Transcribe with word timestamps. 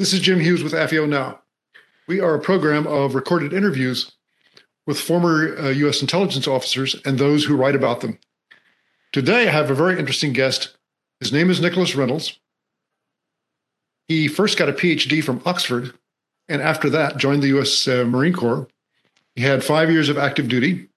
This 0.00 0.14
is 0.14 0.20
Jim 0.20 0.40
Hughes 0.40 0.64
with 0.64 0.72
AFIO 0.72 1.06
Now. 1.06 1.40
We 2.08 2.20
are 2.20 2.34
a 2.34 2.40
program 2.40 2.86
of 2.86 3.14
recorded 3.14 3.52
interviews 3.52 4.12
with 4.86 4.98
former 4.98 5.54
uh, 5.58 5.68
U.S. 5.68 6.00
intelligence 6.00 6.48
officers 6.48 6.96
and 7.04 7.18
those 7.18 7.44
who 7.44 7.54
write 7.54 7.74
about 7.76 8.00
them. 8.00 8.18
Today, 9.12 9.46
I 9.46 9.50
have 9.50 9.70
a 9.70 9.74
very 9.74 9.98
interesting 9.98 10.32
guest. 10.32 10.74
His 11.20 11.34
name 11.34 11.50
is 11.50 11.60
Nicholas 11.60 11.94
Reynolds. 11.94 12.40
He 14.08 14.26
first 14.26 14.56
got 14.56 14.70
a 14.70 14.72
PhD 14.72 15.22
from 15.22 15.42
Oxford, 15.44 15.92
and 16.48 16.62
after 16.62 16.88
that, 16.88 17.18
joined 17.18 17.42
the 17.42 17.48
U.S. 17.48 17.86
Uh, 17.86 18.06
Marine 18.06 18.32
Corps. 18.32 18.68
He 19.34 19.42
had 19.42 19.62
five 19.62 19.90
years 19.90 20.08
of 20.08 20.16
active 20.16 20.48
duty. 20.48 20.88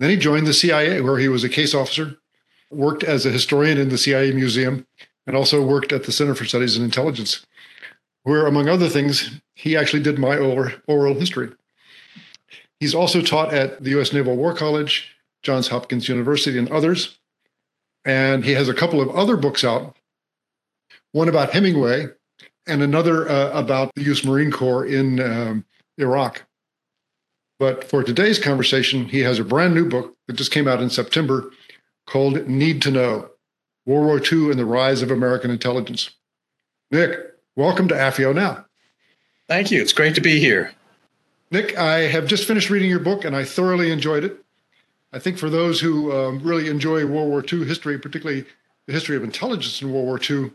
Then 0.00 0.10
he 0.10 0.16
joined 0.16 0.48
the 0.48 0.52
CIA, 0.52 1.00
where 1.02 1.18
he 1.18 1.28
was 1.28 1.44
a 1.44 1.48
case 1.48 1.72
officer, 1.72 2.16
worked 2.68 3.04
as 3.04 3.24
a 3.24 3.30
historian 3.30 3.78
in 3.78 3.90
the 3.90 3.96
CIA 3.96 4.32
Museum, 4.32 4.88
and 5.24 5.36
also 5.36 5.64
worked 5.64 5.92
at 5.92 6.02
the 6.02 6.10
Center 6.10 6.34
for 6.34 6.44
Studies 6.44 6.76
in 6.76 6.82
Intelligence, 6.82 7.46
where, 8.24 8.46
among 8.46 8.68
other 8.68 8.88
things, 8.88 9.40
he 9.54 9.76
actually 9.76 10.02
did 10.02 10.18
my 10.18 10.36
oral, 10.36 11.14
history. 11.14 11.50
He's 12.80 12.94
also 12.94 13.22
taught 13.22 13.54
at 13.54 13.82
the 13.82 13.90
U.S. 13.90 14.12
Naval 14.12 14.36
War 14.36 14.54
College, 14.54 15.14
Johns 15.42 15.68
Hopkins 15.68 16.08
University, 16.08 16.58
and 16.58 16.70
others. 16.70 17.18
And 18.04 18.44
he 18.44 18.52
has 18.52 18.68
a 18.68 18.74
couple 18.74 19.00
of 19.00 19.08
other 19.10 19.36
books 19.36 19.62
out 19.62 19.96
one 21.12 21.28
about 21.28 21.52
Hemingway 21.52 22.08
and 22.66 22.82
another 22.82 23.28
uh, 23.28 23.50
about 23.52 23.94
the 23.94 24.02
U.S. 24.02 24.24
Marine 24.24 24.50
Corps 24.50 24.84
in 24.84 25.20
um, 25.20 25.64
Iraq. 25.96 26.42
But 27.58 27.84
for 27.84 28.02
today's 28.02 28.38
conversation, 28.38 29.06
he 29.06 29.20
has 29.20 29.38
a 29.38 29.44
brand 29.44 29.74
new 29.74 29.88
book 29.88 30.16
that 30.26 30.32
just 30.34 30.50
came 30.50 30.66
out 30.66 30.82
in 30.82 30.90
September 30.90 31.50
called 32.06 32.48
Need 32.48 32.82
to 32.82 32.90
Know 32.90 33.30
World 33.86 34.06
War 34.06 34.20
II 34.20 34.50
and 34.50 34.58
the 34.58 34.64
Rise 34.64 35.02
of 35.02 35.10
American 35.10 35.50
Intelligence. 35.50 36.10
Nick, 36.90 37.33
welcome 37.56 37.88
to 37.88 37.94
AFIO 37.94 38.34
Now. 38.34 38.64
Thank 39.46 39.70
you. 39.70 39.80
It's 39.80 39.92
great 39.92 40.14
to 40.14 40.20
be 40.20 40.40
here. 40.40 40.72
Nick, 41.50 41.76
I 41.78 42.00
have 42.08 42.26
just 42.26 42.46
finished 42.46 42.70
reading 42.70 42.90
your 42.90 42.98
book 42.98 43.24
and 43.24 43.36
I 43.36 43.44
thoroughly 43.44 43.92
enjoyed 43.92 44.24
it. 44.24 44.44
I 45.12 45.18
think 45.18 45.38
for 45.38 45.48
those 45.48 45.80
who 45.80 46.12
um, 46.12 46.40
really 46.42 46.68
enjoy 46.68 47.06
World 47.06 47.28
War 47.28 47.44
II 47.50 47.64
history, 47.64 47.98
particularly 47.98 48.44
the 48.86 48.92
history 48.92 49.16
of 49.16 49.22
intelligence 49.22 49.80
in 49.80 49.92
World 49.92 50.06
War 50.06 50.18
II, 50.18 50.50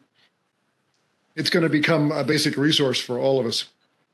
it's 1.35 1.49
going 1.49 1.63
to 1.63 1.69
become 1.69 2.11
a 2.11 2.23
basic 2.23 2.57
resource 2.57 2.99
for 2.99 3.17
all 3.17 3.39
of 3.39 3.45
us. 3.45 3.65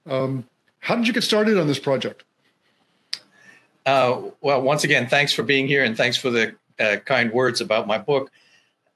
Um, 0.08 0.46
how 0.80 0.96
did 0.96 1.08
you 1.08 1.14
get 1.14 1.24
started 1.24 1.58
on 1.58 1.68
this 1.68 1.80
project? 1.80 2.24
Uh, 3.86 4.22
well, 4.42 4.62
once 4.62 4.84
again, 4.84 5.08
thanks 5.08 5.34
for 5.34 5.42
being 5.42 5.68
here 5.68 5.84
and 5.84 5.98
thanks 5.98 6.18
for 6.18 6.30
the 6.30 6.56
uh, 6.80 6.98
kind 7.06 7.32
words 7.32 7.62
about 7.62 7.88
my 7.88 7.98
book 7.98 8.30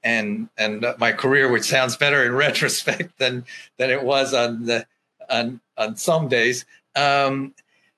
and 0.02 0.48
and 0.56 0.86
my 0.98 1.12
career, 1.12 1.50
which 1.50 1.64
sounds 1.64 1.96
better 1.96 2.24
in 2.24 2.32
retrospect 2.46 3.18
than 3.18 3.44
than 3.76 3.90
it 3.90 4.02
was 4.02 4.34
on 4.34 4.64
the 4.64 4.86
on 5.28 5.60
on 5.76 5.96
some 5.96 6.28
days. 6.28 6.64
Um, 6.96 7.54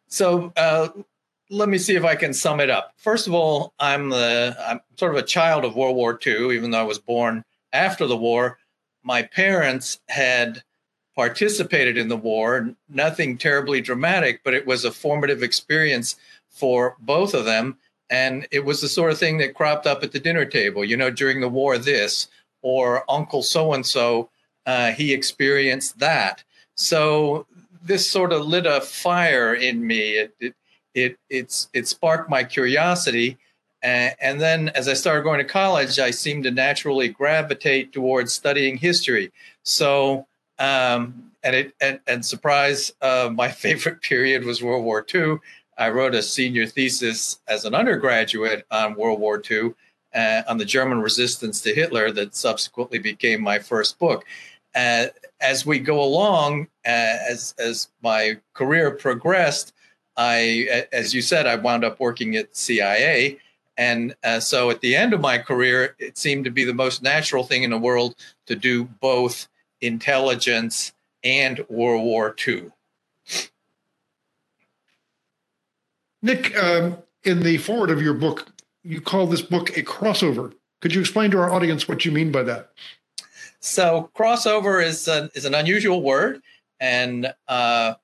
so 0.08 0.52
uh, 0.56 0.88
let 1.50 1.68
me 1.68 1.78
see 1.78 1.96
if 1.96 2.04
I 2.04 2.14
can 2.14 2.34
sum 2.34 2.60
it 2.60 2.70
up. 2.70 2.92
First 2.96 3.26
of 3.26 3.34
all, 3.34 3.74
I'm 3.78 4.10
the 4.10 4.56
I'm 4.60 4.80
sort 4.96 5.12
of 5.12 5.18
a 5.18 5.26
child 5.26 5.64
of 5.64 5.76
World 5.76 5.96
War 5.96 6.18
II, 6.24 6.54
even 6.54 6.70
though 6.70 6.80
I 6.80 6.84
was 6.84 6.98
born 6.98 7.44
after 7.72 8.06
the 8.06 8.16
war. 8.16 8.58
My 9.02 9.22
parents 9.22 10.00
had 10.08 10.62
participated 11.14 11.98
in 11.98 12.08
the 12.08 12.16
war, 12.16 12.74
nothing 12.88 13.36
terribly 13.36 13.80
dramatic, 13.80 14.40
but 14.44 14.54
it 14.54 14.66
was 14.66 14.84
a 14.84 14.90
formative 14.90 15.42
experience 15.42 16.16
for 16.48 16.96
both 17.00 17.34
of 17.34 17.44
them. 17.44 17.76
And 18.12 18.46
it 18.50 18.62
was 18.62 18.82
the 18.82 18.88
sort 18.88 19.10
of 19.10 19.18
thing 19.18 19.38
that 19.38 19.54
cropped 19.54 19.86
up 19.86 20.02
at 20.02 20.12
the 20.12 20.20
dinner 20.20 20.44
table, 20.44 20.84
you 20.84 20.98
know, 20.98 21.10
during 21.10 21.40
the 21.40 21.48
war, 21.48 21.78
this, 21.78 22.28
or 22.60 23.10
Uncle 23.10 23.42
so 23.42 23.72
and 23.72 23.84
so, 23.84 24.28
he 24.94 25.14
experienced 25.14 25.98
that. 25.98 26.44
So 26.76 27.46
this 27.82 28.08
sort 28.08 28.34
of 28.34 28.46
lit 28.46 28.66
a 28.66 28.82
fire 28.82 29.54
in 29.54 29.86
me. 29.86 30.18
It, 30.18 30.34
it, 30.40 30.54
it, 30.94 31.16
it's, 31.30 31.68
it 31.72 31.88
sparked 31.88 32.28
my 32.28 32.44
curiosity. 32.44 33.38
Uh, 33.82 34.10
and 34.20 34.38
then 34.38 34.68
as 34.70 34.88
I 34.88 34.92
started 34.92 35.22
going 35.22 35.38
to 35.38 35.44
college, 35.44 35.98
I 35.98 36.10
seemed 36.10 36.44
to 36.44 36.50
naturally 36.50 37.08
gravitate 37.08 37.94
towards 37.94 38.34
studying 38.34 38.76
history. 38.76 39.32
So, 39.62 40.26
um, 40.58 41.32
and 41.42 41.56
it 41.56 41.74
and, 41.80 41.98
and 42.06 42.24
surprise, 42.24 42.92
uh, 43.00 43.30
my 43.32 43.48
favorite 43.64 44.02
period 44.02 44.44
was 44.44 44.62
World 44.62 44.84
War 44.84 45.04
II. 45.12 45.38
I 45.78 45.90
wrote 45.90 46.14
a 46.14 46.22
senior 46.22 46.66
thesis 46.66 47.40
as 47.48 47.64
an 47.64 47.74
undergraduate 47.74 48.66
on 48.70 48.94
World 48.94 49.20
War 49.20 49.42
II, 49.50 49.74
uh, 50.14 50.42
on 50.48 50.58
the 50.58 50.64
German 50.64 51.00
resistance 51.00 51.60
to 51.62 51.74
Hitler, 51.74 52.10
that 52.12 52.34
subsequently 52.34 52.98
became 52.98 53.42
my 53.42 53.58
first 53.58 53.98
book. 53.98 54.24
Uh, 54.74 55.06
as 55.40 55.66
we 55.66 55.78
go 55.78 56.02
along, 56.02 56.68
uh, 56.86 57.18
as 57.28 57.54
as 57.58 57.88
my 58.02 58.38
career 58.54 58.90
progressed, 58.90 59.74
I, 60.16 60.86
as 60.92 61.14
you 61.14 61.22
said, 61.22 61.46
I 61.46 61.56
wound 61.56 61.84
up 61.84 62.00
working 62.00 62.36
at 62.36 62.56
CIA, 62.56 63.38
and 63.76 64.14
uh, 64.24 64.40
so 64.40 64.70
at 64.70 64.80
the 64.80 64.94
end 64.94 65.12
of 65.14 65.20
my 65.20 65.38
career, 65.38 65.94
it 65.98 66.18
seemed 66.18 66.44
to 66.44 66.50
be 66.50 66.64
the 66.64 66.74
most 66.74 67.02
natural 67.02 67.44
thing 67.44 67.62
in 67.62 67.70
the 67.70 67.78
world 67.78 68.14
to 68.46 68.56
do 68.56 68.84
both 68.84 69.48
intelligence 69.80 70.92
and 71.24 71.64
World 71.68 72.04
War 72.04 72.34
II. 72.46 72.70
Nick, 76.22 76.56
um, 76.56 76.96
in 77.24 77.42
the 77.42 77.58
forward 77.58 77.90
of 77.90 78.00
your 78.00 78.14
book, 78.14 78.46
you 78.84 79.00
call 79.00 79.26
this 79.26 79.42
book 79.42 79.76
a 79.76 79.82
crossover. 79.82 80.52
Could 80.80 80.94
you 80.94 81.00
explain 81.00 81.30
to 81.32 81.38
our 81.38 81.52
audience 81.52 81.88
what 81.88 82.04
you 82.04 82.12
mean 82.12 82.32
by 82.32 82.42
that? 82.44 82.72
So, 83.60 84.10
crossover 84.16 84.84
is 84.84 85.06
an, 85.06 85.30
is 85.34 85.44
an 85.44 85.54
unusual 85.54 86.02
word, 86.02 86.42
and 86.80 87.32
uh, 87.46 87.94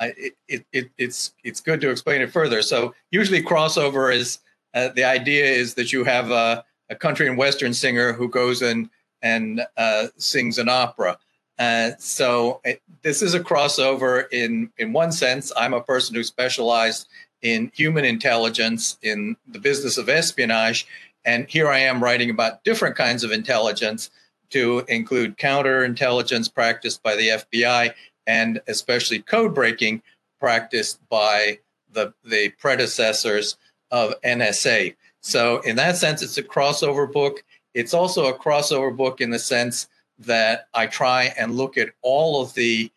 it, 0.00 0.66
it, 0.72 0.90
it's 0.98 1.32
it's 1.42 1.60
good 1.60 1.80
to 1.80 1.90
explain 1.90 2.20
it 2.20 2.30
further. 2.30 2.60
So, 2.60 2.94
usually, 3.10 3.42
crossover 3.42 4.14
is 4.14 4.40
uh, 4.74 4.88
the 4.88 5.04
idea 5.04 5.46
is 5.46 5.74
that 5.74 5.92
you 5.92 6.04
have 6.04 6.30
a, 6.30 6.64
a, 6.90 6.94
country 6.94 7.28
and 7.28 7.38
western 7.38 7.72
singer 7.72 8.12
who 8.12 8.28
goes 8.28 8.60
in 8.60 8.90
and 9.22 9.62
uh, 9.78 10.08
sings 10.18 10.58
an 10.58 10.68
opera. 10.68 11.16
Uh, 11.58 11.92
so, 11.98 12.60
this 13.00 13.22
is 13.22 13.32
a 13.32 13.40
crossover 13.40 14.26
in 14.32 14.70
in 14.76 14.92
one 14.92 15.12
sense. 15.12 15.50
I'm 15.56 15.72
a 15.72 15.80
person 15.80 16.14
who 16.14 16.24
specialized 16.24 17.08
in 17.42 17.70
human 17.74 18.04
intelligence 18.04 18.98
in 19.02 19.36
the 19.46 19.58
business 19.58 19.98
of 19.98 20.08
espionage. 20.08 20.86
And 21.24 21.48
here 21.48 21.68
I 21.68 21.78
am 21.78 22.02
writing 22.02 22.30
about 22.30 22.64
different 22.64 22.96
kinds 22.96 23.24
of 23.24 23.32
intelligence 23.32 24.10
to 24.50 24.84
include 24.88 25.38
counterintelligence 25.38 26.52
practiced 26.52 27.02
by 27.02 27.16
the 27.16 27.28
FBI 27.28 27.92
and 28.26 28.60
especially 28.68 29.20
code 29.20 29.54
breaking 29.54 30.02
practiced 30.40 31.00
by 31.08 31.58
the, 31.92 32.12
the 32.24 32.50
predecessors 32.58 33.56
of 33.90 34.20
NSA. 34.22 34.94
So, 35.20 35.60
in 35.60 35.76
that 35.76 35.96
sense, 35.96 36.22
it's 36.22 36.38
a 36.38 36.42
crossover 36.42 37.10
book. 37.10 37.42
It's 37.74 37.94
also 37.94 38.26
a 38.26 38.38
crossover 38.38 38.96
book 38.96 39.20
in 39.20 39.30
the 39.30 39.38
sense 39.38 39.88
that 40.18 40.68
I 40.74 40.86
try 40.86 41.34
and 41.38 41.56
look 41.56 41.76
at 41.76 41.90
all 42.02 42.42
of 42.42 42.54
the 42.54 42.90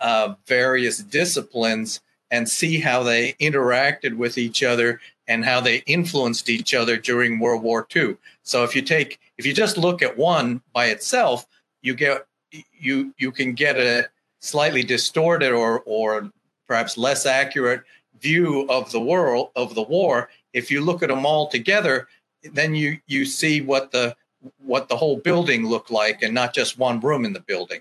uh, 0.00 0.34
various 0.46 0.98
disciplines 0.98 2.00
and 2.30 2.48
see 2.48 2.80
how 2.80 3.02
they 3.02 3.34
interacted 3.34 4.16
with 4.16 4.38
each 4.38 4.62
other 4.62 5.00
and 5.28 5.44
how 5.44 5.60
they 5.60 5.78
influenced 5.86 6.48
each 6.48 6.74
other 6.74 6.96
during 6.96 7.38
World 7.38 7.62
War 7.62 7.86
II. 7.94 8.16
So 8.42 8.64
if 8.64 8.74
you 8.74 8.82
take 8.82 9.18
if 9.38 9.46
you 9.46 9.52
just 9.52 9.76
look 9.76 10.02
at 10.02 10.16
one 10.16 10.62
by 10.72 10.86
itself, 10.86 11.46
you 11.82 11.94
get 11.94 12.26
you 12.72 13.14
you 13.18 13.32
can 13.32 13.52
get 13.52 13.76
a 13.76 14.08
slightly 14.40 14.82
distorted 14.82 15.52
or 15.52 15.82
or 15.86 16.30
perhaps 16.66 16.96
less 16.96 17.26
accurate 17.26 17.82
view 18.20 18.66
of 18.68 18.90
the 18.92 19.00
world 19.00 19.50
of 19.56 19.74
the 19.74 19.82
war. 19.82 20.30
If 20.52 20.70
you 20.70 20.80
look 20.80 21.02
at 21.02 21.08
them 21.08 21.26
all 21.26 21.48
together, 21.48 22.08
then 22.42 22.74
you 22.74 22.98
you 23.06 23.24
see 23.24 23.60
what 23.60 23.90
the 23.90 24.16
what 24.58 24.88
the 24.88 24.96
whole 24.96 25.16
building 25.16 25.66
looked 25.66 25.90
like 25.90 26.22
and 26.22 26.34
not 26.34 26.54
just 26.54 26.78
one 26.78 27.00
room 27.00 27.24
in 27.24 27.32
the 27.32 27.40
building. 27.40 27.80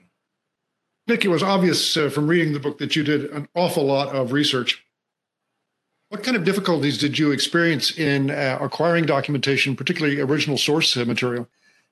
Nick, 1.08 1.24
it 1.24 1.28
was 1.28 1.44
obvious 1.44 1.96
uh, 1.98 2.10
from 2.10 2.28
reading 2.28 2.54
the 2.54 2.60
book 2.60 2.80
that 2.80 2.96
you 2.96 3.04
did 3.04 3.26
an 3.26 3.48
awful 3.54 3.86
lot 3.86 4.16
of 4.16 4.32
research. 4.32 4.84
What 6.10 6.24
kind 6.24 6.36
of 6.36 6.44
difficulties 6.44 6.98
did 6.98 7.20
you 7.20 7.32
experience 7.32 7.96
in 7.98 8.32
uh, 8.32 8.58
acquiring 8.60 9.06
documentation, 9.06 9.76
particularly 9.76 10.20
original 10.20 10.58
source 10.58 10.98
uh, 10.98 11.06
material? 11.06 11.48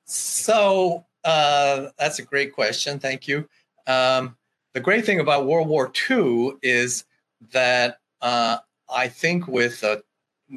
So 0.05 1.05
uh, 1.23 1.89
that's 1.99 2.19
a 2.19 2.23
great 2.23 2.53
question. 2.53 2.99
Thank 2.99 3.27
you. 3.27 3.47
Um, 3.85 4.35
the 4.73 4.79
great 4.79 5.05
thing 5.05 5.19
about 5.19 5.45
World 5.45 5.67
War 5.67 5.91
II 6.09 6.53
is 6.63 7.05
that 7.51 7.99
uh, 8.21 8.57
I 8.91 9.07
think, 9.09 9.47
with 9.47 9.83
uh, 9.83 9.97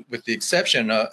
with 0.08 0.24
the 0.24 0.32
exception 0.32 0.90
of 0.90 1.08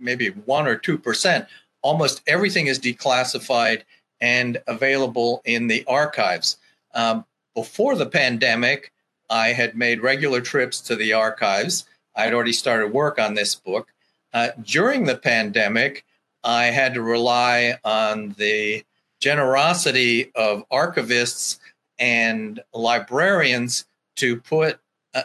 maybe 0.00 0.30
one 0.30 0.66
or 0.66 0.76
two 0.76 0.98
percent, 0.98 1.46
almost 1.82 2.22
everything 2.26 2.66
is 2.66 2.78
declassified 2.78 3.82
and 4.20 4.60
available 4.66 5.42
in 5.44 5.68
the 5.68 5.84
archives. 5.86 6.56
Um, 6.94 7.24
before 7.54 7.96
the 7.96 8.06
pandemic, 8.06 8.92
I 9.30 9.48
had 9.48 9.76
made 9.76 10.02
regular 10.02 10.40
trips 10.40 10.80
to 10.82 10.96
the 10.96 11.12
archives. 11.12 11.84
I 12.14 12.24
had 12.24 12.34
already 12.34 12.52
started 12.52 12.92
work 12.92 13.18
on 13.18 13.34
this 13.34 13.54
book. 13.54 13.88
Uh, 14.32 14.48
during 14.62 15.04
the 15.04 15.16
pandemic, 15.16 16.04
I 16.44 16.66
had 16.66 16.94
to 16.94 17.02
rely 17.02 17.78
on 17.84 18.34
the 18.38 18.84
generosity 19.20 20.30
of 20.34 20.68
archivists 20.70 21.58
and 21.98 22.60
librarians 22.72 23.86
to 24.16 24.40
put 24.40 24.78
uh, 25.14 25.22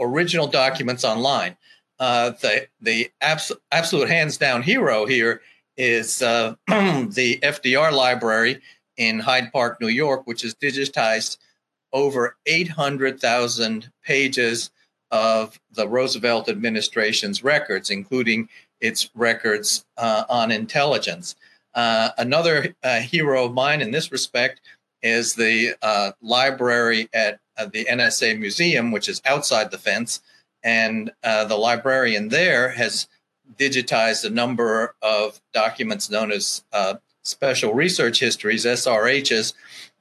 original 0.00 0.46
documents 0.46 1.04
online. 1.04 1.56
Uh, 1.98 2.30
the 2.40 2.66
the 2.80 3.10
abs- 3.20 3.52
absolute 3.72 4.08
hands 4.08 4.36
down 4.36 4.62
hero 4.62 5.04
here 5.06 5.40
is 5.76 6.22
uh, 6.22 6.54
the 6.66 7.38
FDR 7.42 7.92
library 7.92 8.60
in 8.98 9.20
Hyde 9.20 9.50
Park, 9.52 9.80
New 9.80 9.88
York, 9.88 10.26
which 10.26 10.42
has 10.42 10.54
digitized 10.54 11.38
over 11.92 12.36
800,000 12.44 13.90
pages 14.04 14.70
of 15.10 15.58
the 15.72 15.88
Roosevelt 15.88 16.50
administration's 16.50 17.42
records, 17.42 17.88
including 17.88 18.48
its 18.80 19.08
records 19.14 19.86
uh, 19.96 20.24
on 20.28 20.50
intelligence. 20.50 21.34
Uh, 21.74 22.10
another 22.18 22.74
uh, 22.82 23.00
hero 23.00 23.46
of 23.46 23.54
mine 23.54 23.80
in 23.80 23.90
this 23.90 24.12
respect 24.12 24.60
is 25.02 25.34
the 25.34 25.74
uh, 25.80 26.12
library 26.20 27.08
at 27.14 27.40
uh, 27.56 27.66
the 27.66 27.86
NSA 27.86 28.38
Museum, 28.38 28.90
which 28.90 29.08
is 29.08 29.22
outside 29.24 29.70
the 29.70 29.78
fence. 29.78 30.20
And 30.62 31.12
uh, 31.22 31.44
the 31.44 31.56
librarian 31.56 32.28
there 32.28 32.70
has 32.70 33.06
digitized 33.56 34.24
a 34.24 34.30
number 34.30 34.94
of 35.00 35.40
documents 35.54 36.10
known 36.10 36.32
as 36.32 36.64
special 37.22 37.74
research 37.74 38.20
histories, 38.20 38.64
SRHs, 38.64 39.54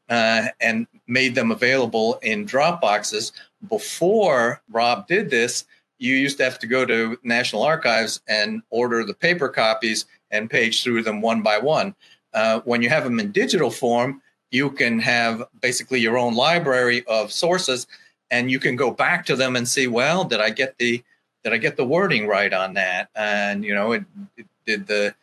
and 0.09 0.87
made 1.07 1.35
them 1.35 1.51
available 1.51 2.19
in 2.21 2.45
Dropboxes. 2.45 3.31
Before 3.69 4.61
Rob 4.71 5.07
did 5.07 5.29
this, 5.29 5.65
you 5.99 6.15
used 6.15 6.37
to 6.37 6.43
have 6.43 6.59
to 6.59 6.67
go 6.67 6.85
to 6.85 7.17
National 7.23 7.63
Archives 7.63 8.21
and 8.27 8.61
order 8.69 9.03
the 9.03 9.13
paper 9.13 9.49
copies 9.49 10.05
and 10.31 10.49
page 10.49 10.83
through 10.83 11.03
them 11.03 11.21
one 11.21 11.41
by 11.41 11.57
one. 11.57 11.95
Uh, 12.33 12.59
when 12.65 12.81
you 12.81 12.89
have 12.89 13.03
them 13.03 13.19
in 13.19 13.31
digital 13.31 13.71
form, 13.71 14.21
you 14.51 14.69
can 14.69 14.99
have 14.99 15.43
basically 15.61 15.99
your 15.99 16.17
own 16.17 16.35
library 16.35 17.03
of 17.07 17.31
sources, 17.31 17.87
and 18.31 18.51
you 18.51 18.59
can 18.59 18.75
go 18.75 18.91
back 18.91 19.25
to 19.25 19.35
them 19.35 19.55
and 19.55 19.67
see, 19.67 19.87
well, 19.87 20.23
did 20.23 20.39
I 20.39 20.49
get 20.49 20.77
the 20.77 21.03
did 21.43 21.53
I 21.53 21.57
get 21.57 21.77
the 21.77 21.85
wording 21.85 22.27
right 22.27 22.51
on 22.51 22.73
that? 22.73 23.09
And 23.15 23.63
you 23.63 23.73
know, 23.73 23.93
it, 23.93 24.03
it, 24.35 24.45
did 24.65 24.85
the 24.85 25.15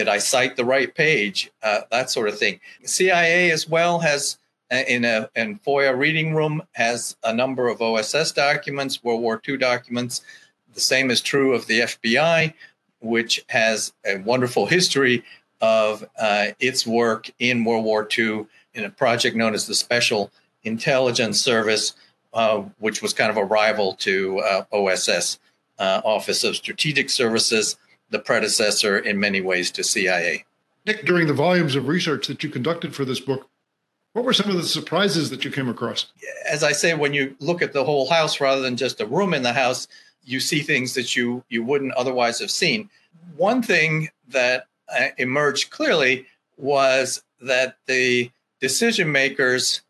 did 0.00 0.08
I 0.08 0.16
cite 0.16 0.56
the 0.56 0.64
right 0.64 0.94
page? 0.94 1.50
Uh, 1.62 1.80
that 1.90 2.08
sort 2.08 2.30
of 2.30 2.38
thing. 2.38 2.58
CIA 2.84 3.50
as 3.50 3.68
well 3.68 3.98
has 3.98 4.38
uh, 4.72 4.76
in 4.88 5.04
a 5.04 5.28
in 5.36 5.58
FOIA 5.58 5.94
reading 5.94 6.34
room 6.34 6.62
has 6.72 7.16
a 7.22 7.34
number 7.34 7.68
of 7.68 7.82
OSS 7.82 8.32
documents, 8.32 9.04
World 9.04 9.20
War 9.20 9.42
II 9.46 9.58
documents. 9.58 10.22
The 10.72 10.80
same 10.80 11.10
is 11.10 11.20
true 11.20 11.52
of 11.52 11.66
the 11.66 11.80
FBI, 11.80 12.54
which 13.00 13.44
has 13.50 13.92
a 14.06 14.16
wonderful 14.16 14.64
history 14.64 15.22
of 15.60 16.08
uh, 16.18 16.46
its 16.60 16.86
work 16.86 17.30
in 17.38 17.66
World 17.66 17.84
War 17.84 18.08
II 18.18 18.46
in 18.72 18.84
a 18.84 18.90
project 18.90 19.36
known 19.36 19.52
as 19.52 19.66
the 19.66 19.74
Special 19.74 20.30
Intelligence 20.62 21.42
Service, 21.42 21.92
uh, 22.32 22.62
which 22.78 23.02
was 23.02 23.12
kind 23.12 23.30
of 23.30 23.36
a 23.36 23.44
rival 23.44 23.96
to 23.96 24.38
uh, 24.38 24.64
OSS, 24.72 25.38
uh, 25.78 26.00
Office 26.06 26.42
of 26.42 26.56
Strategic 26.56 27.10
Services, 27.10 27.76
the 28.10 28.18
predecessor 28.18 28.98
in 28.98 29.18
many 29.18 29.40
ways 29.40 29.70
to 29.72 29.84
CIA. 29.84 30.44
Nick, 30.86 31.04
during 31.04 31.26
the 31.26 31.34
volumes 31.34 31.76
of 31.76 31.88
research 31.88 32.26
that 32.26 32.42
you 32.42 32.48
conducted 32.48 32.94
for 32.94 33.04
this 33.04 33.20
book, 33.20 33.48
what 34.12 34.24
were 34.24 34.32
some 34.32 34.50
of 34.50 34.56
the 34.56 34.64
surprises 34.64 35.30
that 35.30 35.44
you 35.44 35.50
came 35.50 35.68
across? 35.68 36.06
As 36.48 36.64
I 36.64 36.72
say, 36.72 36.94
when 36.94 37.14
you 37.14 37.36
look 37.38 37.62
at 37.62 37.72
the 37.72 37.84
whole 37.84 38.08
house 38.08 38.40
rather 38.40 38.60
than 38.60 38.76
just 38.76 39.00
a 39.00 39.06
room 39.06 39.34
in 39.34 39.42
the 39.42 39.52
house, 39.52 39.86
you 40.24 40.40
see 40.40 40.60
things 40.60 40.94
that 40.94 41.14
you 41.16 41.44
you 41.48 41.62
wouldn't 41.62 41.92
otherwise 41.92 42.40
have 42.40 42.50
seen. 42.50 42.90
One 43.36 43.62
thing 43.62 44.08
that 44.28 44.66
uh, 44.88 45.08
emerged 45.18 45.70
clearly 45.70 46.26
was 46.56 47.22
that 47.40 47.76
the 47.86 48.30
decision 48.60 49.10
makers 49.12 49.82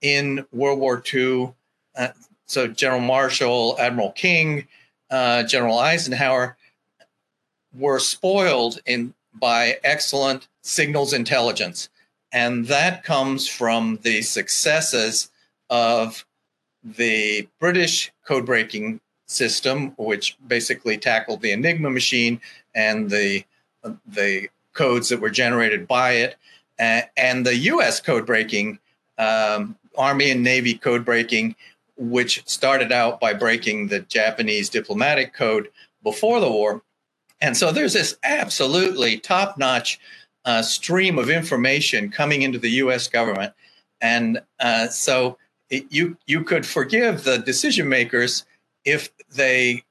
in 0.00 0.44
World 0.52 0.78
War 0.78 1.02
II, 1.12 1.54
uh, 1.96 2.08
so 2.46 2.66
General 2.66 3.00
Marshall, 3.00 3.76
Admiral 3.78 4.12
King, 4.12 4.66
uh, 5.10 5.44
General 5.44 5.78
Eisenhower, 5.78 6.56
were 7.76 7.98
spoiled 7.98 8.80
in 8.86 9.14
by 9.34 9.78
excellent 9.84 10.48
signals 10.62 11.12
intelligence. 11.12 11.88
And 12.32 12.66
that 12.66 13.04
comes 13.04 13.48
from 13.48 13.98
the 14.02 14.22
successes 14.22 15.30
of 15.70 16.24
the 16.82 17.48
British 17.60 18.12
code 18.24 18.46
breaking 18.46 19.00
system, 19.26 19.92
which 19.96 20.36
basically 20.46 20.98
tackled 20.98 21.42
the 21.42 21.52
Enigma 21.52 21.90
machine 21.90 22.40
and 22.74 23.10
the, 23.10 23.44
the 24.06 24.48
codes 24.72 25.08
that 25.08 25.20
were 25.20 25.30
generated 25.30 25.86
by 25.86 26.12
it, 26.12 26.36
and 26.78 27.44
the 27.44 27.56
US 27.56 28.00
code 28.00 28.26
breaking, 28.26 28.78
um, 29.18 29.76
Army 29.96 30.30
and 30.30 30.42
Navy 30.42 30.74
code 30.74 31.04
breaking, 31.04 31.56
which 31.96 32.46
started 32.46 32.92
out 32.92 33.18
by 33.18 33.34
breaking 33.34 33.88
the 33.88 34.00
Japanese 34.00 34.68
diplomatic 34.68 35.34
code 35.34 35.68
before 36.02 36.40
the 36.40 36.50
war. 36.50 36.82
And 37.40 37.56
so 37.56 37.70
there's 37.72 37.92
this 37.92 38.16
absolutely 38.24 39.18
top 39.18 39.58
notch 39.58 40.00
uh, 40.44 40.62
stream 40.62 41.18
of 41.18 41.30
information 41.30 42.10
coming 42.10 42.42
into 42.42 42.58
the 42.58 42.70
U.S. 42.70 43.06
government, 43.06 43.52
and 44.00 44.40
uh, 44.60 44.88
so 44.88 45.36
it, 45.70 45.84
you 45.90 46.16
you 46.26 46.42
could 46.42 46.66
forgive 46.66 47.24
the 47.24 47.38
decision 47.38 47.88
makers 47.88 48.44
if 48.84 49.10
they 49.30 49.84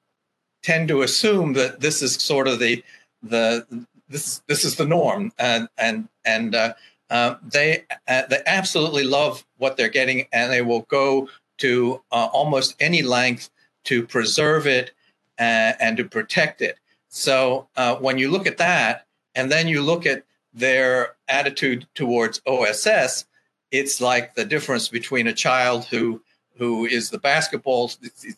tend 0.64 0.88
to 0.88 1.04
assume 1.04 1.54
that 1.54 1.80
this 1.80 2.02
is 2.02 2.16
sort 2.16 2.48
of 2.48 2.60
the 2.60 2.84
the 3.22 3.86
this 4.10 4.42
this 4.48 4.66
is 4.66 4.76
the 4.76 4.86
norm, 4.86 5.32
and 5.38 5.70
and 5.78 6.08
and 6.26 6.56
uh, 6.56 6.74
uh 7.10 7.36
they 7.44 7.84
uh, 8.08 8.24
they 8.30 8.42
absolutely 8.48 9.04
love 9.04 9.46
what 9.58 9.78
they're 9.78 9.90
getting, 9.90 10.26
and 10.34 10.52
they 10.52 10.62
will 10.62 10.82
go 10.90 11.30
to 11.58 12.02
uh, 12.12 12.30
almost 12.34 12.76
any 12.80 13.02
length 13.02 13.50
to 13.84 14.06
preserve 14.06 14.68
it 14.68 14.92
and 15.38 15.98
to 15.98 16.04
protect 16.04 16.62
it. 16.62 16.80
So 17.10 17.68
when 18.00 18.18
you 18.18 18.30
look 18.30 18.48
at 18.48 18.58
that, 18.58 19.06
and 19.36 19.52
then 19.52 19.68
you 19.68 19.82
look 19.82 20.06
at 20.06 20.24
their 20.54 21.16
attitude 21.28 21.88
towards 21.94 22.42
OSS, 22.48 23.26
it's 23.72 24.02
like 24.02 24.34
the 24.36 24.46
difference 24.46 24.88
between 24.88 25.28
a 25.28 25.34
child 25.34 25.86
who 25.86 26.22
who 26.58 26.86
is 26.86 27.10
the 27.10 27.20
basketball 27.20 27.92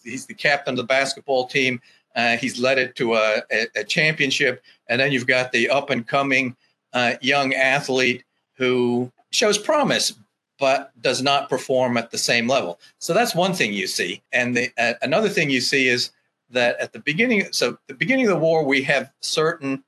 he's 0.03 0.25
the 0.25 0.33
captain 0.33 0.73
of 0.73 0.77
the 0.77 0.83
basketball 0.83 1.47
team 1.47 1.79
uh, 2.15 2.35
he's 2.35 2.59
led 2.59 2.77
it 2.77 2.95
to 2.95 3.13
a, 3.13 3.41
a, 3.51 3.67
a, 3.77 3.83
championship 3.83 4.61
and 4.89 4.99
then 4.99 5.11
you've 5.11 5.27
got 5.27 5.51
the 5.51 5.69
up 5.69 5.89
and 5.89 6.07
coming 6.07 6.55
uh, 6.93 7.13
young 7.21 7.53
athlete 7.53 8.23
who 8.55 9.09
shows 9.31 9.57
promise 9.57 10.13
but 10.59 10.91
does 11.01 11.21
not 11.21 11.49
perform 11.49 11.95
at 11.95 12.11
the 12.11 12.17
same 12.17 12.45
level. 12.45 12.79
So 12.99 13.13
that's 13.13 13.33
one 13.33 13.53
thing 13.53 13.71
you 13.71 13.87
see. 13.87 14.21
And 14.33 14.57
the, 14.57 14.69
uh, 14.77 14.95
another 15.01 15.29
thing 15.29 15.49
you 15.49 15.61
see 15.61 15.87
is 15.87 16.11
that 16.51 16.79
at 16.79 16.93
the 16.93 16.99
beginning 16.99 17.47
so 17.51 17.77
the 17.87 17.93
beginning 17.93 18.25
of 18.25 18.31
the 18.31 18.39
war 18.39 18.63
we 18.63 18.81
have 18.81 19.11
certain 19.21 19.83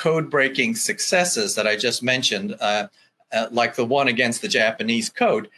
code 0.00 0.30
breaking 0.30 0.74
successes 0.74 1.54
that 1.54 1.66
I 1.66 1.76
just 1.76 2.02
mentioned, 2.02 2.56
uh, 2.58 2.86
uh, 3.32 3.46
like 3.50 3.76
the 3.76 3.84
one 3.84 4.08
against 4.08 4.40
the 4.40 4.48
Japanese 4.48 5.10
code. 5.10 5.50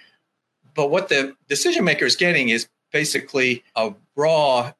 But 0.75 0.91
what 0.91 1.09
the 1.09 1.37
decision 1.49 1.85
maker 1.85 2.07
is 2.07 2.17
getting 2.17 2.49
is 2.49 2.69
basically 2.91 3.63
a 3.77 3.95
raw, 4.17 4.73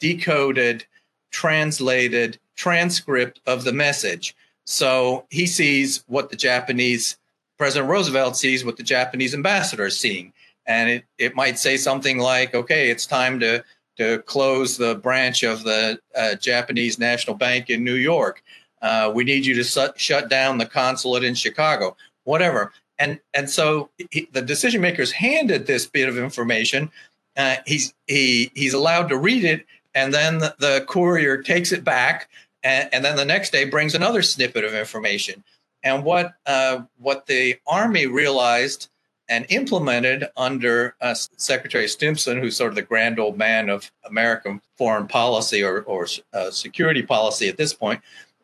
decoded, 0.00 0.84
translated 1.30 2.38
transcript 2.56 3.40
of 3.46 3.62
the 3.62 3.72
message. 3.72 4.34
So 4.66 5.26
he 5.30 5.46
sees 5.46 6.02
what 6.08 6.30
the 6.30 6.36
Japanese 6.36 7.16
President 7.58 7.88
Roosevelt 7.88 8.36
sees, 8.36 8.64
what 8.64 8.76
the 8.76 8.82
Japanese 8.82 9.32
ambassador 9.32 9.86
is 9.86 9.98
seeing. 9.98 10.32
And 10.66 10.90
it, 10.90 11.04
it 11.18 11.36
might 11.36 11.58
say 11.58 11.76
something 11.76 12.18
like, 12.18 12.54
okay, 12.54 12.90
it's 12.90 13.06
time 13.06 13.38
to, 13.40 13.64
to 13.96 14.18
close 14.22 14.76
the 14.76 14.96
branch 14.96 15.42
of 15.42 15.64
the 15.64 15.98
uh, 16.16 16.34
Japanese 16.36 16.98
National 16.98 17.36
Bank 17.36 17.70
in 17.70 17.84
New 17.84 17.94
York. 17.94 18.42
Uh, 18.80 19.12
we 19.14 19.24
need 19.24 19.46
you 19.46 19.54
to 19.54 19.64
su- 19.64 19.92
shut 19.96 20.28
down 20.28 20.58
the 20.58 20.66
consulate 20.66 21.24
in 21.24 21.34
Chicago, 21.34 21.96
whatever. 22.24 22.72
And 22.98 23.20
and 23.34 23.48
so 23.48 23.90
he, 24.10 24.28
the 24.32 24.42
decision 24.42 24.80
makers 24.80 25.12
handed 25.12 25.66
this 25.66 25.86
bit 25.86 26.08
of 26.08 26.18
information. 26.18 26.90
Uh, 27.36 27.56
he's 27.66 27.94
he 28.06 28.50
he's 28.54 28.74
allowed 28.74 29.08
to 29.08 29.16
read 29.16 29.44
it, 29.44 29.66
and 29.94 30.12
then 30.12 30.38
the, 30.38 30.54
the 30.58 30.84
courier 30.88 31.42
takes 31.42 31.72
it 31.72 31.84
back, 31.84 32.28
and, 32.62 32.88
and, 32.92 33.04
then 33.04 33.16
the 33.16 33.24
next 33.24 33.50
day 33.50 33.64
brings 33.64 33.94
another 33.94 34.22
snippet 34.22 34.64
of 34.64 34.74
information. 34.74 35.42
And 35.82 36.04
what 36.04 36.34
uh, 36.46 36.82
what 36.98 37.26
the 37.26 37.56
army 37.66 38.06
realized 38.06 38.88
and 39.28 39.46
implemented 39.48 40.26
under 40.36 40.94
uh, 41.00 41.14
Secretary 41.14 41.88
Stimson, 41.88 42.38
who's 42.38 42.56
sort 42.56 42.70
of 42.70 42.74
the 42.74 42.82
grand 42.82 43.18
old 43.18 43.38
man 43.38 43.68
of 43.68 43.90
American 44.04 44.60
foreign 44.76 45.06
policy 45.06 45.62
or, 45.62 45.82
or 45.82 46.06
uh, 46.34 46.50
security 46.50 47.02
policy 47.02 47.48
at 47.48 47.56
this 47.56 47.72
point, 47.72 48.00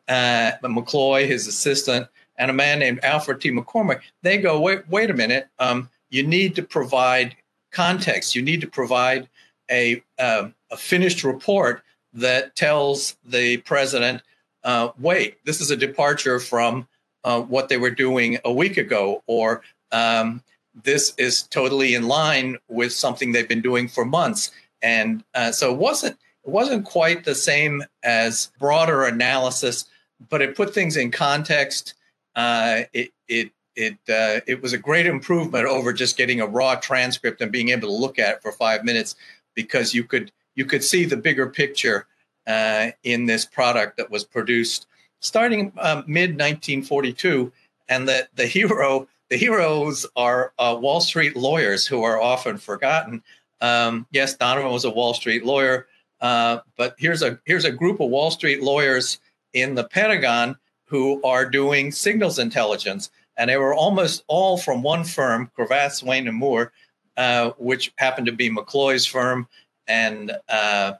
uh, 0.07 0.51
McCloy, 0.63 1.27
his 1.27 1.47
assistant, 1.47 2.07
and 2.37 2.49
a 2.49 2.53
man 2.53 2.79
named 2.79 2.99
Alfred 3.03 3.41
T. 3.41 3.51
McCormick, 3.51 4.01
they 4.23 4.37
go, 4.37 4.59
wait, 4.59 4.87
wait 4.89 5.09
a 5.09 5.13
minute. 5.13 5.47
Um, 5.59 5.89
you 6.09 6.25
need 6.25 6.55
to 6.55 6.63
provide 6.63 7.35
context. 7.71 8.33
You 8.33 8.41
need 8.41 8.61
to 8.61 8.67
provide 8.67 9.29
a, 9.69 10.01
uh, 10.17 10.49
a 10.71 10.77
finished 10.77 11.23
report 11.23 11.83
that 12.13 12.55
tells 12.55 13.17
the 13.25 13.57
president, 13.57 14.23
uh, 14.63 14.89
wait, 14.99 15.37
this 15.45 15.61
is 15.61 15.69
a 15.69 15.77
departure 15.77 16.39
from 16.39 16.87
uh, 17.23 17.41
what 17.41 17.69
they 17.69 17.77
were 17.77 17.91
doing 17.91 18.39
a 18.45 18.51
week 18.51 18.77
ago, 18.77 19.23
or 19.27 19.61
um, 19.91 20.41
this 20.83 21.13
is 21.17 21.43
totally 21.43 21.95
in 21.95 22.07
line 22.07 22.57
with 22.67 22.93
something 22.93 23.31
they've 23.31 23.47
been 23.47 23.61
doing 23.61 23.87
for 23.87 24.05
months. 24.05 24.51
And 24.81 25.23
uh, 25.33 25.51
so 25.51 25.71
it 25.73 25.77
wasn't 25.77 26.17
it 26.45 26.49
wasn't 26.49 26.85
quite 26.85 27.25
the 27.25 27.35
same 27.35 27.83
as 28.03 28.51
broader 28.59 29.03
analysis, 29.03 29.85
but 30.29 30.41
it 30.41 30.55
put 30.55 30.73
things 30.73 30.97
in 30.97 31.11
context. 31.11 31.95
Uh, 32.35 32.83
it 32.93 33.11
it 33.27 33.51
it 33.75 33.97
uh, 34.09 34.41
it 34.47 34.61
was 34.61 34.73
a 34.73 34.77
great 34.77 35.05
improvement 35.05 35.65
over 35.65 35.91
just 35.93 36.17
getting 36.17 36.41
a 36.41 36.47
raw 36.47 36.75
transcript 36.75 37.41
and 37.41 37.51
being 37.51 37.69
able 37.69 37.87
to 37.87 37.93
look 37.93 38.19
at 38.19 38.35
it 38.35 38.41
for 38.41 38.51
five 38.51 38.83
minutes 38.83 39.15
because 39.55 39.93
you 39.93 40.03
could 40.03 40.31
you 40.55 40.65
could 40.65 40.83
see 40.83 41.05
the 41.05 41.17
bigger 41.17 41.47
picture 41.47 42.07
uh, 42.47 42.91
in 43.03 43.25
this 43.25 43.45
product 43.45 43.97
that 43.97 44.09
was 44.09 44.23
produced 44.23 44.87
starting 45.19 45.71
um, 45.79 46.03
mid 46.07 46.31
1942, 46.31 47.51
and 47.87 48.07
the 48.07 48.27
the 48.35 48.45
hero 48.45 49.07
the 49.29 49.37
heroes 49.37 50.05
are 50.15 50.53
uh, 50.59 50.77
Wall 50.79 51.01
Street 51.01 51.37
lawyers 51.37 51.85
who 51.85 52.03
are 52.03 52.21
often 52.21 52.57
forgotten. 52.57 53.21
Um, 53.61 54.07
yes, 54.11 54.35
Donovan 54.35 54.71
was 54.71 54.85
a 54.85 54.89
Wall 54.89 55.13
Street 55.13 55.45
lawyer, 55.45 55.87
uh, 56.21 56.59
but 56.77 56.95
here's 56.97 57.21
a 57.21 57.39
here's 57.45 57.65
a 57.65 57.71
group 57.71 57.99
of 57.99 58.09
Wall 58.09 58.31
Street 58.31 58.61
lawyers 58.61 59.19
in 59.53 59.75
the 59.75 59.83
Pentagon 59.83 60.57
who 60.85 61.21
are 61.23 61.45
doing 61.47 61.91
signals 61.91 62.39
intelligence, 62.39 63.11
and 63.37 63.49
they 63.49 63.57
were 63.57 63.73
almost 63.73 64.23
all 64.27 64.57
from 64.57 64.81
one 64.81 65.03
firm, 65.03 65.51
Cravath, 65.57 65.93
Swaine, 65.93 66.27
and 66.27 66.37
Moore, 66.37 66.71
uh, 67.17 67.51
which 67.57 67.93
happened 67.97 68.25
to 68.27 68.33
be 68.33 68.49
McCloy's 68.49 69.05
firm, 69.05 69.47
and 69.87 70.31
uh, 70.49 70.93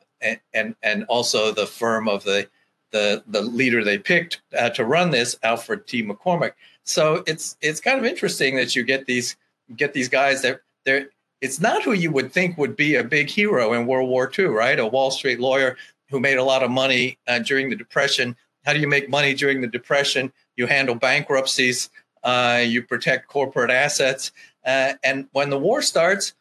and 0.53 0.75
and 0.83 1.05
also 1.05 1.51
the 1.51 1.65
firm 1.65 2.07
of 2.07 2.23
the 2.23 2.47
the 2.91 3.23
the 3.27 3.41
leader 3.41 3.83
they 3.83 3.97
picked 3.97 4.41
uh, 4.57 4.69
to 4.71 4.85
run 4.85 5.11
this, 5.11 5.37
Alfred 5.43 5.87
T. 5.87 6.03
McCormick. 6.03 6.53
So 6.89 7.23
it's 7.27 7.55
it's 7.61 7.79
kind 7.79 7.99
of 7.99 8.05
interesting 8.05 8.55
that 8.55 8.75
you 8.75 8.83
get 8.83 9.05
these 9.05 9.37
get 9.75 9.93
these 9.93 10.09
guys 10.09 10.41
that 10.41 10.61
they're 10.85 11.09
it's 11.39 11.59
not 11.61 11.83
who 11.83 11.93
you 11.93 12.11
would 12.11 12.33
think 12.33 12.57
would 12.57 12.75
be 12.75 12.95
a 12.95 13.03
big 13.03 13.29
hero 13.29 13.73
in 13.73 13.85
World 13.85 14.09
War 14.09 14.29
II, 14.37 14.45
right? 14.45 14.79
A 14.79 14.87
Wall 14.87 15.11
Street 15.11 15.39
lawyer 15.39 15.77
who 16.09 16.19
made 16.19 16.39
a 16.39 16.43
lot 16.43 16.63
of 16.63 16.71
money 16.71 17.19
uh, 17.27 17.39
during 17.39 17.69
the 17.69 17.75
Depression. 17.75 18.35
How 18.65 18.73
do 18.73 18.79
you 18.79 18.87
make 18.87 19.07
money 19.07 19.35
during 19.35 19.61
the 19.61 19.67
Depression? 19.67 20.33
You 20.57 20.65
handle 20.65 20.95
bankruptcies, 20.95 21.91
uh, 22.23 22.63
you 22.65 22.81
protect 22.81 23.27
corporate 23.27 23.69
assets, 23.69 24.31
uh, 24.65 24.93
and 25.03 25.27
when 25.31 25.51
the 25.51 25.59
war 25.59 25.83
starts, 25.83 26.33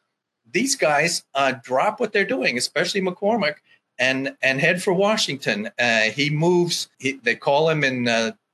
these 0.50 0.76
guys 0.76 1.25
uh, 1.35 1.52
drop 1.62 2.00
what 2.00 2.14
they're 2.14 2.25
doing, 2.25 2.57
especially 2.57 3.02
McCormick, 3.02 3.57
and 3.99 4.35
and 4.40 4.62
head 4.62 4.83
for 4.83 4.95
Washington. 4.95 5.71
Uh, 5.78 6.05
he 6.05 6.31
moves. 6.31 6.88
He, 6.99 7.21
they 7.23 7.37
call 7.37 7.69
him 7.69 7.85
in 7.85 8.09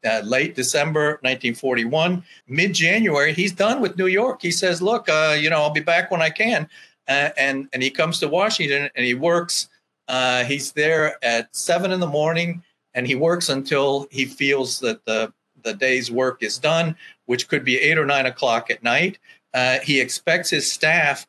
uh, 0.05 0.09
uh, 0.09 0.23
late 0.25 0.55
December 0.55 1.19
1941. 1.23 2.23
Mid 2.49 2.73
January, 2.73 3.33
he's 3.33 3.53
done 3.53 3.81
with 3.81 3.97
New 3.97 4.07
York. 4.07 4.41
He 4.43 4.51
says, 4.51 4.81
"Look, 4.83 5.09
uh, 5.09 5.37
you 5.39 5.51
know, 5.51 5.63
I'll 5.63 5.71
be 5.71 5.81
back 5.81 6.11
when 6.11 6.23
I 6.23 6.31
can." 6.31 6.69
Uh, 7.09 7.31
and 7.37 7.69
and 7.73 7.83
he 7.83 7.91
comes 7.91 8.19
to 8.21 8.29
Washington 8.29 8.91
and 8.95 9.07
he 9.07 9.15
works. 9.15 9.69
Uh, 10.09 10.45
he's 10.45 10.73
there 10.73 11.17
at 11.25 11.55
seven 11.55 11.91
in 11.91 12.01
the 12.01 12.07
morning, 12.07 12.63
and 12.95 13.07
he 13.07 13.15
works 13.15 13.49
until 13.49 14.07
he 14.11 14.25
feels 14.25 14.79
that 14.81 15.05
the 15.05 15.33
the 15.63 15.75
day's 15.75 16.11
work 16.11 16.43
is 16.43 16.59
done, 16.59 16.95
which 17.27 17.49
could 17.49 17.65
be 17.65 17.79
eight 17.79 17.99
or 17.99 18.07
nine 18.07 18.27
o'clock 18.27 18.71
at 18.71 18.83
night. 18.83 19.19
he 19.83 20.01
expects 20.01 20.51
his 20.51 20.71
staff 20.71 21.27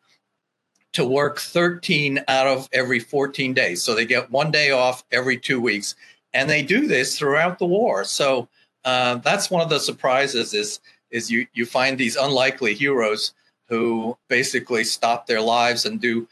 to 0.95 1.05
work 1.05 1.39
13 1.39 2.23
out 2.29 2.47
of 2.47 2.69
every 2.71 2.99
14 2.99 3.53
days. 3.53 3.83
So 3.83 3.93
they 3.93 4.05
get 4.05 4.31
one 4.31 4.49
day 4.49 4.71
off 4.71 5.03
every 5.11 5.37
two 5.37 5.59
weeks. 5.59 5.93
And 6.33 6.49
they 6.49 6.61
do 6.63 6.87
this 6.87 7.17
throughout 7.19 7.59
the 7.59 7.65
war. 7.65 8.05
So 8.05 8.47
uh, 8.85 9.15
that's 9.15 9.51
one 9.51 9.61
of 9.61 9.69
the 9.69 9.79
surprises 9.79 10.53
is, 10.53 10.79
is 11.11 11.29
you, 11.29 11.47
you 11.53 11.65
find 11.65 11.97
these 11.97 12.15
unlikely 12.15 12.73
heroes 12.73 13.33
who 13.67 14.17
basically 14.27 14.83
stop 14.83 15.25
their 15.25 15.41
lives 15.41 15.85
and 15.85 15.99
do 15.99 16.27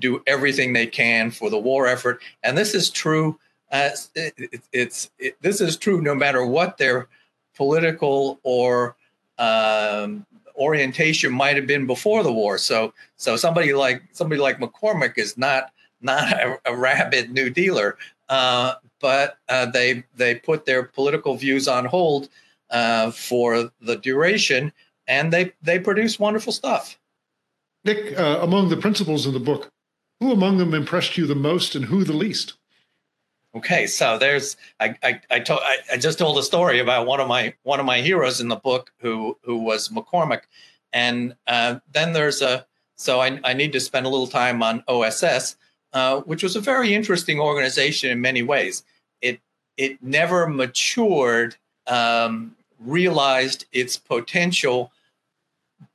do 0.00 0.20
everything 0.26 0.72
they 0.72 0.88
can 0.88 1.30
for 1.30 1.50
the 1.50 1.58
war 1.58 1.86
effort. 1.86 2.20
And 2.42 2.58
this 2.58 2.74
is 2.74 2.90
true. 2.90 3.38
Uh, 3.70 3.90
it, 4.16 4.60
it's 4.72 5.10
it, 5.20 5.40
this 5.40 5.60
is 5.60 5.76
true 5.76 6.02
no 6.02 6.14
matter 6.14 6.44
what 6.44 6.78
their 6.78 7.08
political 7.54 8.40
or 8.42 8.96
um, 9.38 10.26
orientation 10.56 11.32
might 11.32 11.56
have 11.56 11.66
been 11.66 11.86
before 11.86 12.22
the 12.22 12.32
war. 12.32 12.58
So 12.58 12.92
so 13.16 13.36
somebody 13.36 13.72
like 13.72 14.02
somebody 14.12 14.40
like 14.40 14.58
McCormick 14.58 15.16
is 15.16 15.38
not 15.38 15.72
not 16.00 16.32
a, 16.32 16.58
a 16.66 16.76
rabid 16.76 17.32
New 17.32 17.50
Dealer, 17.50 17.96
uh, 18.28 18.74
but 19.00 19.38
uh, 19.48 19.66
they 19.66 20.04
they 20.14 20.36
put 20.36 20.64
their 20.64 20.82
political 20.82 21.36
views 21.36 21.68
on 21.68 21.84
hold 21.84 22.28
uh, 22.70 23.10
for 23.10 23.70
the 23.80 23.96
duration, 23.96 24.72
and 25.06 25.32
they 25.32 25.52
they 25.62 25.78
produce 25.78 26.18
wonderful 26.18 26.52
stuff. 26.52 26.98
Nick, 27.84 28.18
uh, 28.18 28.38
among 28.40 28.70
the 28.70 28.76
principles 28.76 29.26
in 29.26 29.34
the 29.34 29.40
book, 29.40 29.70
who 30.20 30.32
among 30.32 30.58
them 30.58 30.72
impressed 30.72 31.18
you 31.18 31.26
the 31.26 31.34
most, 31.34 31.74
and 31.74 31.84
who 31.84 32.04
the 32.04 32.14
least? 32.14 32.54
Okay, 33.54 33.86
so 33.86 34.18
there's 34.18 34.56
I 34.80 34.96
I 35.02 35.20
I, 35.30 35.40
told, 35.40 35.60
I, 35.62 35.76
I 35.92 35.96
just 35.96 36.18
told 36.18 36.38
a 36.38 36.42
story 36.42 36.80
about 36.80 37.06
one 37.06 37.20
of 37.20 37.28
my 37.28 37.54
one 37.62 37.78
of 37.78 37.86
my 37.86 38.00
heroes 38.00 38.40
in 38.40 38.48
the 38.48 38.56
book 38.56 38.92
who 38.98 39.38
who 39.42 39.58
was 39.58 39.90
McCormick, 39.90 40.42
and 40.92 41.36
uh, 41.46 41.76
then 41.92 42.12
there's 42.12 42.42
a 42.42 42.66
so 42.96 43.20
I, 43.20 43.40
I 43.44 43.52
need 43.54 43.72
to 43.72 43.80
spend 43.80 44.06
a 44.06 44.08
little 44.08 44.26
time 44.26 44.62
on 44.62 44.82
OSS, 44.88 45.56
uh, 45.94 46.20
which 46.22 46.42
was 46.42 46.56
a 46.56 46.60
very 46.60 46.92
interesting 46.92 47.40
organization 47.40 48.10
in 48.10 48.20
many 48.20 48.42
ways. 48.42 48.82
It 49.22 49.40
it 49.76 50.02
never 50.02 50.46
matured, 50.46 51.56
um, 51.86 52.56
realized 52.78 53.64
its 53.72 53.96
potential, 53.96 54.92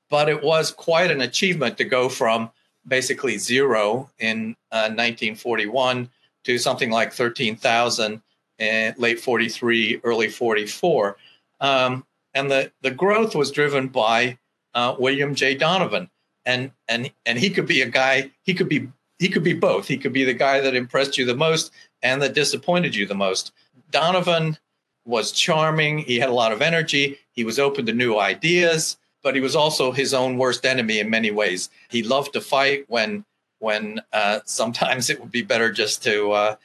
but 0.09 0.27
it 0.27 0.41
was 0.41 0.71
quite 0.71 1.11
an 1.11 1.21
achievement 1.21 1.77
to 1.77 1.83
go 1.83 2.09
from 2.09 2.51
basically 2.87 3.37
zero 3.37 4.09
in 4.19 4.55
uh, 4.71 4.89
1941 4.89 6.09
to 6.45 6.57
something 6.57 6.89
like 6.89 7.13
13,000 7.13 8.21
in 8.57 8.93
late 8.97 9.19
43, 9.19 10.01
early 10.03 10.29
44. 10.29 11.17
Um, 11.61 12.05
and 12.33 12.49
the, 12.49 12.71
the 12.81 12.91
growth 12.91 13.35
was 13.35 13.51
driven 13.51 13.87
by 13.87 14.37
uh, 14.73 14.95
William 14.97 15.35
J. 15.35 15.55
Donovan. 15.55 16.09
And, 16.45 16.71
and, 16.87 17.11
and 17.25 17.37
he 17.37 17.49
could 17.49 17.67
be 17.67 17.81
a 17.81 17.89
guy, 17.89 18.31
he 18.43 18.53
could 18.53 18.69
be, 18.69 18.89
he 19.19 19.29
could 19.29 19.43
be 19.43 19.53
both. 19.53 19.87
He 19.87 19.97
could 19.97 20.13
be 20.13 20.23
the 20.23 20.33
guy 20.33 20.61
that 20.61 20.75
impressed 20.75 21.17
you 21.17 21.25
the 21.25 21.35
most 21.35 21.71
and 22.01 22.21
that 22.21 22.33
disappointed 22.33 22.95
you 22.95 23.05
the 23.05 23.15
most. 23.15 23.51
Donovan 23.91 24.57
was 25.05 25.31
charming. 25.31 25.99
He 25.99 26.19
had 26.19 26.29
a 26.29 26.33
lot 26.33 26.53
of 26.53 26.61
energy. 26.61 27.19
He 27.31 27.43
was 27.43 27.59
open 27.59 27.85
to 27.85 27.93
new 27.93 28.17
ideas, 28.17 28.97
but 29.21 29.35
he 29.35 29.41
was 29.41 29.55
also 29.55 29.91
his 29.91 30.13
own 30.13 30.37
worst 30.37 30.65
enemy 30.65 30.99
in 30.99 31.09
many 31.09 31.31
ways. 31.31 31.69
He 31.89 32.01
loved 32.01 32.33
to 32.33 32.41
fight 32.41 32.85
when 32.87 33.25
when 33.59 34.01
uh, 34.13 34.39
sometimes 34.45 35.09
it 35.09 35.19
would 35.19 35.31
be 35.31 35.41
better 35.41 35.71
just 35.71 36.01
to 36.03 36.31
uh, 36.31 36.55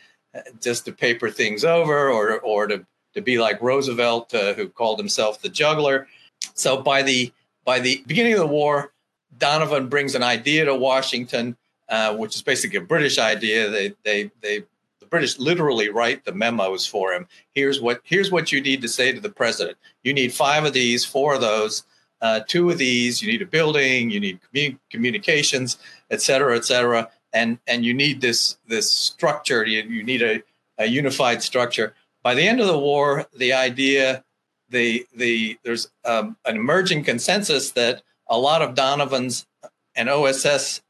just 0.60 0.84
to 0.84 0.92
paper 0.92 1.30
things 1.30 1.64
over 1.64 2.08
or 2.08 2.38
or 2.40 2.66
to 2.68 2.86
to 3.14 3.20
be 3.20 3.38
like 3.38 3.62
Roosevelt 3.62 4.34
uh, 4.34 4.54
who 4.54 4.68
called 4.68 4.98
himself 4.98 5.40
the 5.40 5.48
juggler. 5.48 6.06
So 6.54 6.80
by 6.80 7.02
the 7.02 7.32
by 7.64 7.80
the 7.80 8.04
beginning 8.06 8.34
of 8.34 8.40
the 8.40 8.46
war, 8.46 8.92
Donovan 9.38 9.88
brings 9.88 10.14
an 10.14 10.22
idea 10.22 10.66
to 10.66 10.74
Washington, 10.74 11.56
uh, 11.88 12.16
which 12.16 12.34
is 12.34 12.42
basically 12.42 12.78
a 12.78 12.82
British 12.82 13.18
idea. 13.18 13.70
They 13.70 13.94
they 14.04 14.30
they 14.40 14.64
the 15.00 15.06
British 15.06 15.38
literally 15.38 15.90
write 15.90 16.24
the 16.24 16.32
memos 16.32 16.86
for 16.86 17.12
him. 17.12 17.26
Here's 17.52 17.80
what 17.80 18.00
here's 18.04 18.30
what 18.30 18.52
you 18.52 18.60
need 18.60 18.82
to 18.82 18.88
say 18.88 19.12
to 19.12 19.20
the 19.20 19.30
president. 19.30 19.78
You 20.02 20.12
need 20.12 20.32
five 20.32 20.64
of 20.64 20.72
these, 20.72 21.04
four 21.04 21.34
of 21.34 21.40
those 21.40 21.84
uh, 22.24 22.40
two 22.46 22.70
of 22.70 22.78
these, 22.78 23.20
you 23.20 23.30
need 23.30 23.42
a 23.42 23.46
building, 23.46 24.10
you 24.10 24.18
need 24.18 24.40
commun- 24.40 24.80
communications, 24.88 25.76
et 26.10 26.22
cetera, 26.22 26.56
et 26.56 26.64
cetera. 26.64 27.10
And, 27.34 27.58
and 27.66 27.84
you 27.84 27.92
need 27.92 28.22
this, 28.22 28.56
this 28.66 28.90
structure, 28.90 29.66
you, 29.66 29.82
you 29.82 30.02
need 30.02 30.22
a, 30.22 30.42
a 30.78 30.86
unified 30.86 31.42
structure. 31.42 31.94
By 32.22 32.34
the 32.34 32.48
end 32.48 32.60
of 32.60 32.66
the 32.66 32.78
war, 32.78 33.26
the 33.36 33.52
idea, 33.52 34.24
the, 34.70 35.06
the, 35.14 35.58
there's 35.64 35.90
um, 36.06 36.38
an 36.46 36.56
emerging 36.56 37.04
consensus 37.04 37.72
that 37.72 38.02
a 38.28 38.38
lot 38.38 38.62
of 38.62 38.74
Donovan's 38.74 39.46
and 39.94 40.08
OSS 40.08 40.80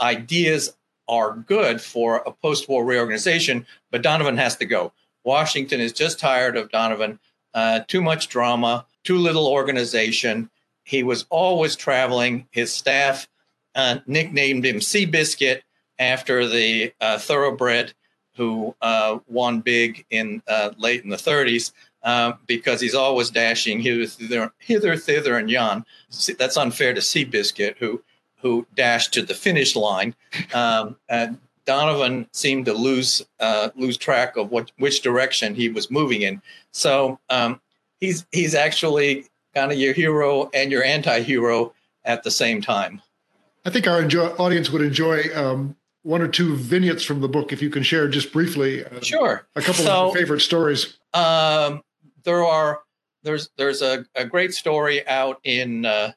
ideas 0.00 0.74
are 1.08 1.36
good 1.36 1.80
for 1.80 2.16
a 2.26 2.32
post 2.32 2.68
war 2.68 2.84
reorganization, 2.84 3.66
but 3.90 4.02
Donovan 4.02 4.36
has 4.36 4.56
to 4.56 4.64
go. 4.64 4.92
Washington 5.24 5.80
is 5.80 5.92
just 5.92 6.18
tired 6.18 6.56
of 6.56 6.70
Donovan. 6.70 7.18
Uh, 7.54 7.80
too 7.88 8.02
much 8.02 8.28
drama, 8.28 8.86
too 9.04 9.18
little 9.18 9.46
organization. 9.46 10.50
He 10.84 11.02
was 11.02 11.26
always 11.30 11.74
traveling. 11.74 12.46
His 12.50 12.72
staff 12.72 13.28
uh, 13.74 13.98
nicknamed 14.06 14.64
him 14.64 14.76
Seabiscuit 14.76 15.62
after 15.98 16.46
the 16.46 16.92
uh, 17.00 17.18
thoroughbred 17.18 17.94
who 18.36 18.74
uh, 18.82 19.18
won 19.26 19.60
big 19.60 20.04
in 20.10 20.42
uh, 20.46 20.70
late 20.76 21.02
in 21.02 21.10
the 21.10 21.16
30s 21.16 21.72
uh, 22.02 22.34
because 22.46 22.80
he's 22.80 22.94
always 22.94 23.30
dashing 23.30 23.80
hither, 23.80 24.52
hither, 24.58 24.96
thither, 24.96 25.36
and 25.36 25.50
yon. 25.50 25.84
That's 26.38 26.56
unfair 26.56 26.94
to 26.94 27.00
Seabiscuit, 27.00 27.76
who 27.78 28.02
who 28.46 28.66
dashed 28.74 29.12
to 29.14 29.22
the 29.22 29.34
finish 29.34 29.74
line. 29.74 30.14
Um, 30.54 30.96
Donovan 31.64 32.28
seemed 32.32 32.66
to 32.66 32.72
lose 32.72 33.26
uh, 33.40 33.70
lose 33.76 33.96
track 33.96 34.36
of 34.36 34.50
what 34.50 34.70
which 34.78 35.02
direction 35.02 35.54
he 35.54 35.68
was 35.68 35.90
moving 35.90 36.22
in. 36.22 36.40
So 36.72 37.18
um, 37.28 37.60
he's 38.00 38.24
he's 38.30 38.54
actually 38.54 39.26
kind 39.54 39.72
of 39.72 39.78
your 39.78 39.92
hero 39.92 40.48
and 40.54 40.70
your 40.70 40.84
anti-hero 40.84 41.72
at 42.04 42.22
the 42.22 42.30
same 42.30 42.62
time. 42.62 43.02
I 43.64 43.70
think 43.70 43.88
our 43.88 44.00
enjoy, 44.00 44.28
audience 44.38 44.70
would 44.70 44.82
enjoy 44.82 45.24
um, 45.34 45.74
one 46.02 46.22
or 46.22 46.28
two 46.28 46.54
vignettes 46.54 47.02
from 47.02 47.20
the 47.20 47.28
book 47.28 47.52
if 47.52 47.60
you 47.60 47.68
can 47.68 47.82
share 47.82 48.06
just 48.06 48.32
briefly. 48.32 48.84
Uh, 48.84 49.00
sure. 49.00 49.48
A 49.56 49.60
couple 49.60 49.84
so, 49.84 50.08
of 50.08 50.14
favorite 50.14 50.40
stories. 50.40 50.98
Um, 51.14 51.82
there 52.22 52.44
are 52.44 52.82
there's 53.24 53.50
there's 53.56 53.82
a, 53.82 54.06
a 54.14 54.24
great 54.24 54.54
story 54.54 55.06
out 55.08 55.40
in 55.42 55.84
uh, 55.84 56.12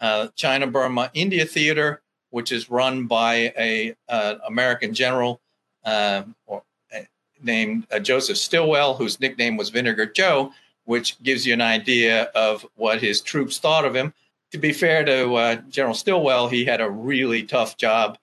uh, 0.00 0.28
China 0.34 0.66
Burma 0.66 1.10
India 1.14 1.44
Theater, 1.44 2.02
which 2.30 2.52
is 2.52 2.70
run 2.70 3.06
by 3.06 3.52
a 3.58 3.94
uh, 4.08 4.36
American 4.46 4.94
general 4.94 5.40
um, 5.84 6.34
or, 6.46 6.62
uh, 6.94 7.00
named 7.42 7.86
uh, 7.92 7.98
Joseph 7.98 8.38
Stilwell, 8.38 8.94
whose 8.94 9.20
nickname 9.20 9.56
was 9.56 9.70
Vinegar 9.70 10.06
Joe, 10.06 10.52
which 10.84 11.20
gives 11.22 11.46
you 11.46 11.52
an 11.52 11.60
idea 11.60 12.24
of 12.34 12.66
what 12.76 13.00
his 13.00 13.20
troops 13.20 13.58
thought 13.58 13.84
of 13.84 13.94
him. 13.94 14.12
To 14.52 14.58
be 14.58 14.72
fair 14.72 15.04
to 15.04 15.34
uh, 15.34 15.54
General 15.68 15.94
Stilwell, 15.94 16.48
he 16.48 16.64
had 16.64 16.80
a 16.80 16.90
really 16.90 17.44
tough 17.44 17.76
job 17.76 18.18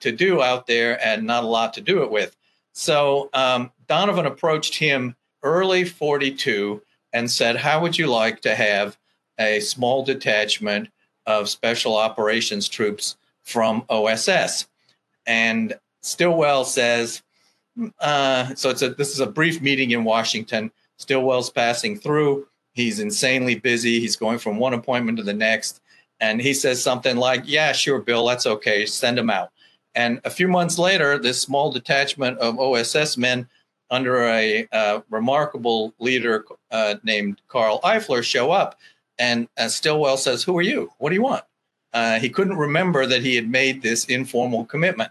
to 0.00 0.10
do 0.10 0.42
out 0.42 0.66
there 0.66 0.98
and 1.04 1.24
not 1.24 1.44
a 1.44 1.46
lot 1.46 1.74
to 1.74 1.82
do 1.82 2.02
it 2.02 2.10
with. 2.10 2.34
So 2.72 3.28
um, 3.34 3.72
Donovan 3.88 4.24
approached 4.24 4.76
him 4.76 5.16
early 5.42 5.84
42 5.84 6.82
and 7.12 7.30
said, 7.30 7.56
How 7.56 7.80
would 7.80 7.96
you 7.96 8.06
like 8.06 8.42
to 8.42 8.54
have 8.54 8.98
a 9.38 9.60
small 9.60 10.04
detachment 10.04 10.88
of 11.26 11.48
special 11.48 11.96
operations 11.96 12.68
troops 12.68 13.16
from 13.42 13.84
OSS? 13.88 14.66
And 15.26 15.74
Stilwell 16.02 16.64
says, 16.64 17.22
uh, 18.00 18.54
so 18.54 18.70
it's 18.70 18.82
a, 18.82 18.90
this 18.90 19.12
is 19.12 19.20
a 19.20 19.26
brief 19.26 19.60
meeting 19.60 19.90
in 19.90 20.04
Washington. 20.04 20.70
Stilwell's 20.98 21.50
passing 21.50 21.98
through. 21.98 22.46
He's 22.72 23.00
insanely 23.00 23.56
busy. 23.56 24.00
He's 24.00 24.16
going 24.16 24.38
from 24.38 24.58
one 24.58 24.74
appointment 24.74 25.18
to 25.18 25.24
the 25.24 25.32
next. 25.32 25.80
And 26.20 26.40
he 26.40 26.54
says 26.54 26.82
something 26.82 27.16
like, 27.16 27.42
Yeah, 27.44 27.72
sure, 27.72 28.00
Bill, 28.00 28.26
that's 28.26 28.46
okay. 28.46 28.86
Send 28.86 29.18
him 29.18 29.30
out. 29.30 29.50
And 29.94 30.20
a 30.24 30.30
few 30.30 30.48
months 30.48 30.78
later, 30.78 31.18
this 31.18 31.40
small 31.40 31.70
detachment 31.70 32.38
of 32.38 32.58
OSS 32.58 33.16
men 33.16 33.48
under 33.90 34.24
a 34.24 34.66
uh, 34.72 35.00
remarkable 35.10 35.94
leader 35.98 36.44
uh, 36.70 36.96
named 37.02 37.40
Carl 37.48 37.80
Eifler 37.82 38.22
show 38.22 38.50
up. 38.50 38.78
And 39.18 39.48
uh, 39.56 39.68
Stilwell 39.68 40.16
says, 40.16 40.42
Who 40.42 40.56
are 40.58 40.62
you? 40.62 40.90
What 40.98 41.10
do 41.10 41.14
you 41.14 41.22
want? 41.22 41.44
Uh, 41.92 42.18
he 42.18 42.28
couldn't 42.28 42.56
remember 42.56 43.06
that 43.06 43.22
he 43.22 43.34
had 43.34 43.50
made 43.50 43.82
this 43.82 44.04
informal 44.06 44.64
commitment. 44.66 45.10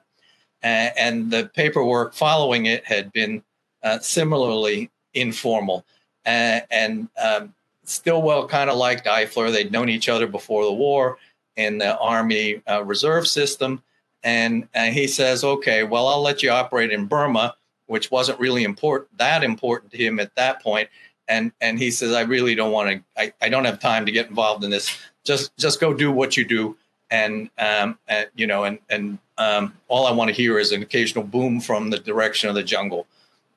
and 0.61 1.31
the 1.31 1.49
paperwork 1.55 2.13
following 2.13 2.65
it 2.65 2.85
had 2.85 3.11
been 3.11 3.43
uh, 3.83 3.99
similarly 3.99 4.89
informal. 5.13 5.85
and 6.25 7.07
um, 7.23 7.53
Stilwell 7.83 8.47
kind 8.47 8.69
of 8.69 8.77
liked 8.77 9.05
Eifler. 9.05 9.51
They'd 9.51 9.71
known 9.71 9.89
each 9.89 10.09
other 10.09 10.27
before 10.27 10.63
the 10.65 10.73
war 10.73 11.17
in 11.55 11.77
the 11.77 11.97
Army 11.97 12.61
uh, 12.69 12.83
Reserve 12.83 13.27
System. 13.27 13.81
And, 14.23 14.67
and 14.73 14.93
he 14.93 15.07
says, 15.07 15.43
Okay, 15.43 15.83
well, 15.83 16.07
I'll 16.07 16.21
let 16.21 16.43
you 16.43 16.49
operate 16.49 16.91
in 16.91 17.05
Burma 17.05 17.55
which 17.87 18.11
wasn't 18.11 18.39
really 18.39 18.63
important 18.63 19.17
that 19.17 19.43
important 19.43 19.91
to 19.91 19.97
him 19.97 20.19
at 20.19 20.33
that 20.35 20.61
point 20.61 20.89
and 21.27 21.51
and 21.61 21.79
he 21.79 21.91
says 21.91 22.13
i 22.13 22.21
really 22.21 22.55
don't 22.55 22.71
want 22.71 22.89
to 22.89 23.03
I, 23.21 23.33
I 23.41 23.49
don't 23.49 23.65
have 23.65 23.79
time 23.79 24.05
to 24.05 24.11
get 24.11 24.29
involved 24.29 24.63
in 24.63 24.69
this. 24.69 24.97
Just 25.23 25.55
just 25.57 25.79
go 25.79 25.93
do 25.93 26.11
what 26.11 26.37
you 26.37 26.45
do. 26.45 26.77
And 27.09 27.49
um 27.57 27.97
and, 28.07 28.27
you 28.35 28.47
know 28.47 28.63
and 28.63 28.79
and 28.89 29.19
um 29.37 29.73
all 29.87 30.07
i 30.07 30.11
want 30.11 30.29
to 30.29 30.33
hear 30.33 30.59
is 30.59 30.71
an 30.71 30.81
occasional 30.81 31.23
boom 31.23 31.59
from 31.59 31.89
the 31.89 31.99
direction 31.99 32.49
of 32.49 32.55
the 32.55 32.63
jungle. 32.63 33.07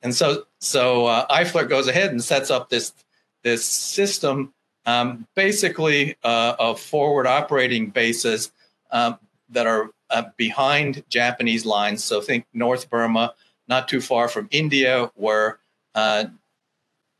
And 0.01 0.15
so 0.15 0.45
so 0.59 1.07
uh, 1.07 1.27
eifler 1.27 1.67
goes 1.67 1.87
ahead 1.87 2.11
and 2.11 2.23
sets 2.23 2.51
up 2.51 2.69
this 2.69 2.93
this 3.43 3.65
system 3.65 4.53
um, 4.85 5.27
basically 5.35 6.15
uh, 6.23 6.55
of 6.57 6.79
forward 6.79 7.27
operating 7.27 7.89
bases 7.89 8.51
um, 8.91 9.19
that 9.49 9.67
are 9.67 9.91
uh, 10.09 10.23
behind 10.37 11.03
japanese 11.09 11.65
lines. 11.65 12.03
So 12.03 12.21
think 12.21 12.45
north 12.53 12.89
burma 12.89 13.33
not 13.69 13.87
too 13.87 14.01
far 14.01 14.27
from 14.27 14.47
India, 14.51 15.11
where 15.15 15.59
uh, 15.95 16.25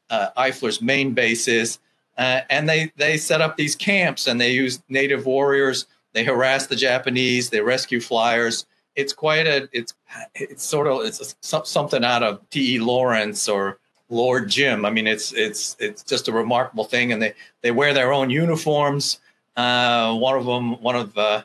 uh, 0.10 0.30
Eifler's 0.38 0.82
main 0.82 1.14
bases. 1.14 1.80
Uh, 2.18 2.42
and 2.50 2.68
they, 2.68 2.92
they 2.98 3.18
set 3.18 3.42
up 3.42 3.56
these 3.56 3.76
camps 3.76 4.28
and 4.28 4.42
they 4.42 4.52
use 4.52 4.82
native 4.90 5.26
warriors. 5.26 5.86
They 6.14 6.24
harass 6.24 6.68
the 6.68 6.76
Japanese. 6.76 7.50
They 7.50 7.62
rescue 7.62 8.02
flyers. 8.02 8.66
It's 8.96 9.14
quite 9.14 9.48
a 9.48 9.70
it's 9.72 9.94
it's 10.36 10.66
sort 10.66 10.88
of 10.88 11.06
it's 11.06 11.36
a, 11.44 11.66
something 11.66 12.04
out 12.04 12.24
of 12.24 12.50
T. 12.50 12.76
E. 12.76 12.80
Lawrence 12.80 13.48
or 13.48 13.80
Lord 14.10 14.50
Jim. 14.50 14.84
I 14.86 14.90
mean, 14.90 15.08
it's 15.08 15.32
it's 15.32 15.78
it's 15.80 16.04
just 16.04 16.28
a 16.28 16.34
remarkable 16.34 16.84
thing. 16.84 17.14
And 17.14 17.22
they 17.22 17.34
they 17.62 17.72
wear 17.72 17.94
their 17.94 18.12
own 18.12 18.30
uniforms. 18.30 19.20
Uh, 19.56 20.16
one 20.16 20.36
of 20.36 20.46
them, 20.46 20.82
one 20.82 20.96
of 20.96 21.18
uh, 21.18 21.44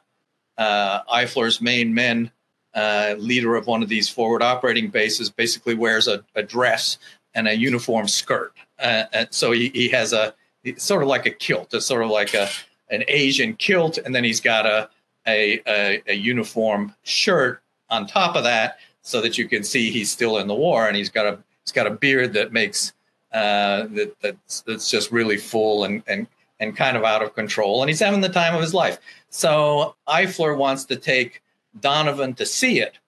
uh, 0.56 1.02
Eifler's 1.04 1.60
main 1.60 1.94
men, 1.94 2.30
uh, 2.74 3.14
leader 3.18 3.54
of 3.54 3.66
one 3.66 3.82
of 3.82 3.88
these 3.88 4.08
forward 4.08 4.42
operating 4.42 4.88
bases 4.88 5.30
basically 5.30 5.74
wears 5.74 6.08
a, 6.08 6.24
a 6.34 6.42
dress 6.42 6.98
and 7.34 7.48
a 7.48 7.56
uniform 7.56 8.08
skirt. 8.08 8.52
Uh, 8.78 9.04
so 9.30 9.52
he, 9.52 9.70
he 9.70 9.88
has 9.88 10.12
a 10.12 10.34
sort 10.76 11.02
of 11.02 11.08
like 11.08 11.26
a 11.26 11.30
kilt. 11.30 11.72
It's 11.74 11.86
sort 11.86 12.02
of 12.02 12.10
like 12.10 12.34
a 12.34 12.48
an 12.90 13.04
Asian 13.08 13.54
kilt, 13.54 13.98
and 13.98 14.14
then 14.14 14.24
he's 14.24 14.40
got 14.40 14.66
a 14.66 14.88
a, 15.26 15.60
a, 15.66 16.02
a 16.06 16.14
uniform 16.14 16.94
shirt 17.02 17.62
on 17.88 18.06
top 18.06 18.36
of 18.36 18.44
that, 18.44 18.78
so 19.02 19.20
that 19.20 19.38
you 19.38 19.48
can 19.48 19.64
see 19.64 19.90
he's 19.90 20.10
still 20.10 20.38
in 20.38 20.46
the 20.46 20.54
war, 20.54 20.86
and 20.86 20.96
he's 20.96 21.10
got 21.10 21.26
a 21.26 21.38
he's 21.64 21.72
got 21.72 21.86
a 21.86 21.90
beard 21.90 22.32
that 22.34 22.52
makes 22.52 22.92
uh, 23.32 23.86
that 23.90 24.14
that's, 24.20 24.60
that's 24.62 24.90
just 24.90 25.10
really 25.10 25.36
full 25.36 25.84
and 25.84 26.02
and 26.06 26.26
and 26.60 26.76
kind 26.76 26.96
of 26.96 27.04
out 27.04 27.22
of 27.22 27.34
control, 27.34 27.82
and 27.82 27.88
he's 27.88 28.00
having 28.00 28.20
the 28.20 28.28
time 28.28 28.54
of 28.54 28.60
his 28.60 28.74
life. 28.74 28.98
So 29.30 29.96
Eifler 30.08 30.56
wants 30.56 30.84
to 30.86 30.96
take 30.96 31.42
Donovan 31.80 32.34
to 32.34 32.46
see 32.46 32.80
it. 32.80 32.98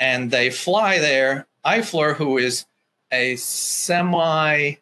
And 0.00 0.30
they 0.30 0.50
fly 0.50 0.98
there. 0.98 1.46
Eifler, 1.64 2.16
who 2.16 2.36
is 2.38 2.66
a 3.14 3.36
semi, 3.36 4.74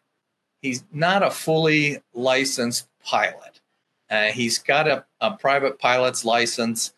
he's 0.61 0.83
not 0.91 1.23
a 1.23 1.31
fully 1.31 2.01
licensed 2.13 2.87
pilot. 3.03 3.61
Uh, 4.09 4.25
he's 4.25 4.59
got 4.59 4.87
a, 4.87 5.05
a 5.21 5.31
private 5.31 5.79
pilot's 5.79 6.25
license, 6.25 6.93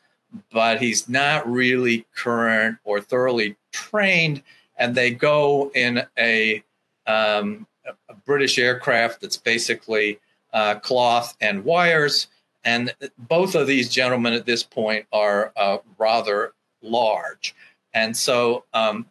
but 0.52 0.82
he's 0.82 1.08
not 1.08 1.50
really 1.50 2.06
current 2.16 2.78
or 2.84 3.00
thoroughly 3.00 3.56
trained. 3.72 4.42
And 4.78 4.96
they 4.96 5.12
go 5.12 5.72
in 5.76 6.04
a, 6.18 6.64
um, 7.08 7.68
a 8.10 8.14
British 8.26 8.58
aircraft 8.58 9.22
that's 9.22 9.38
basically 9.38 10.20
uh, 10.54 10.76
cloth 10.76 11.36
and 11.40 11.64
wires 11.64 12.28
and 12.66 12.94
both 13.18 13.54
of 13.54 13.68
these 13.68 13.90
gentlemen 13.90 14.34
at 14.34 14.48
this 14.48 14.64
point 14.64 15.06
are 15.14 15.54
uh, 15.56 15.78
rather 16.00 16.54
large. 16.82 17.56
And 17.94 18.18
so 18.18 18.66
um, 18.74 19.06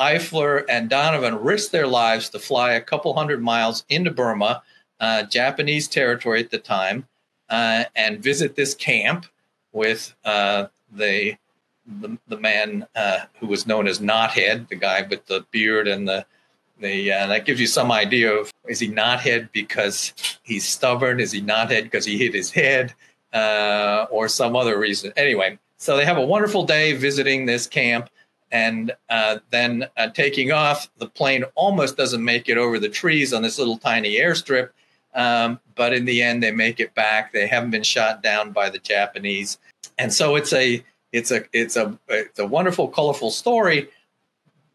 Eifler 0.00 0.64
and 0.68 0.88
Donovan 0.88 1.36
risked 1.36 1.72
their 1.72 1.86
lives 1.86 2.30
to 2.30 2.38
fly 2.38 2.72
a 2.72 2.80
couple 2.80 3.14
hundred 3.14 3.42
miles 3.42 3.84
into 3.88 4.10
Burma, 4.10 4.62
uh, 4.98 5.24
Japanese 5.24 5.86
territory 5.86 6.40
at 6.40 6.50
the 6.50 6.58
time, 6.58 7.06
uh, 7.50 7.84
and 7.94 8.22
visit 8.22 8.56
this 8.56 8.74
camp 8.74 9.26
with 9.72 10.14
uh, 10.24 10.66
the, 10.92 11.36
the, 12.00 12.18
the 12.28 12.38
man 12.38 12.86
uh, 12.96 13.20
who 13.38 13.46
was 13.46 13.66
known 13.66 13.86
as 13.86 14.00
Knothead, 14.00 14.68
the 14.68 14.76
guy 14.76 15.06
with 15.08 15.26
the 15.26 15.44
beard 15.52 15.86
and 15.86 16.08
the 16.08 16.24
the, 16.80 17.12
uh, 17.12 17.26
that 17.26 17.44
gives 17.44 17.60
you 17.60 17.66
some 17.66 17.92
idea 17.92 18.32
of 18.32 18.50
is 18.66 18.80
he 18.80 18.88
knothead 18.88 19.52
because 19.52 20.14
he's 20.42 20.66
stubborn? 20.66 21.20
Is 21.20 21.32
he 21.32 21.40
knothead 21.40 21.84
because 21.84 22.04
he 22.04 22.16
hit 22.16 22.34
his 22.34 22.50
head 22.50 22.94
uh, 23.32 24.06
or 24.10 24.28
some 24.28 24.56
other 24.56 24.78
reason? 24.78 25.12
Anyway, 25.16 25.58
so 25.76 25.96
they 25.96 26.04
have 26.04 26.18
a 26.18 26.24
wonderful 26.24 26.64
day 26.64 26.94
visiting 26.94 27.46
this 27.46 27.66
camp 27.66 28.08
and 28.52 28.92
uh, 29.08 29.38
then 29.50 29.86
uh, 29.96 30.08
taking 30.08 30.52
off. 30.52 30.90
The 30.98 31.06
plane 31.06 31.44
almost 31.54 31.96
doesn't 31.96 32.24
make 32.24 32.48
it 32.48 32.58
over 32.58 32.78
the 32.78 32.88
trees 32.88 33.32
on 33.32 33.42
this 33.42 33.58
little 33.58 33.78
tiny 33.78 34.16
airstrip, 34.16 34.70
um, 35.14 35.60
but 35.74 35.92
in 35.92 36.04
the 36.04 36.22
end, 36.22 36.42
they 36.42 36.50
make 36.50 36.80
it 36.80 36.94
back. 36.94 37.32
They 37.32 37.46
haven't 37.46 37.70
been 37.70 37.82
shot 37.82 38.22
down 38.22 38.52
by 38.52 38.70
the 38.70 38.78
Japanese, 38.78 39.58
and 39.98 40.12
so 40.12 40.36
it's 40.36 40.52
a 40.52 40.84
it's 41.12 41.30
a 41.30 41.44
it's 41.52 41.76
a 41.76 41.98
it's 42.08 42.38
a 42.38 42.46
wonderful, 42.46 42.88
colorful 42.88 43.30
story 43.30 43.88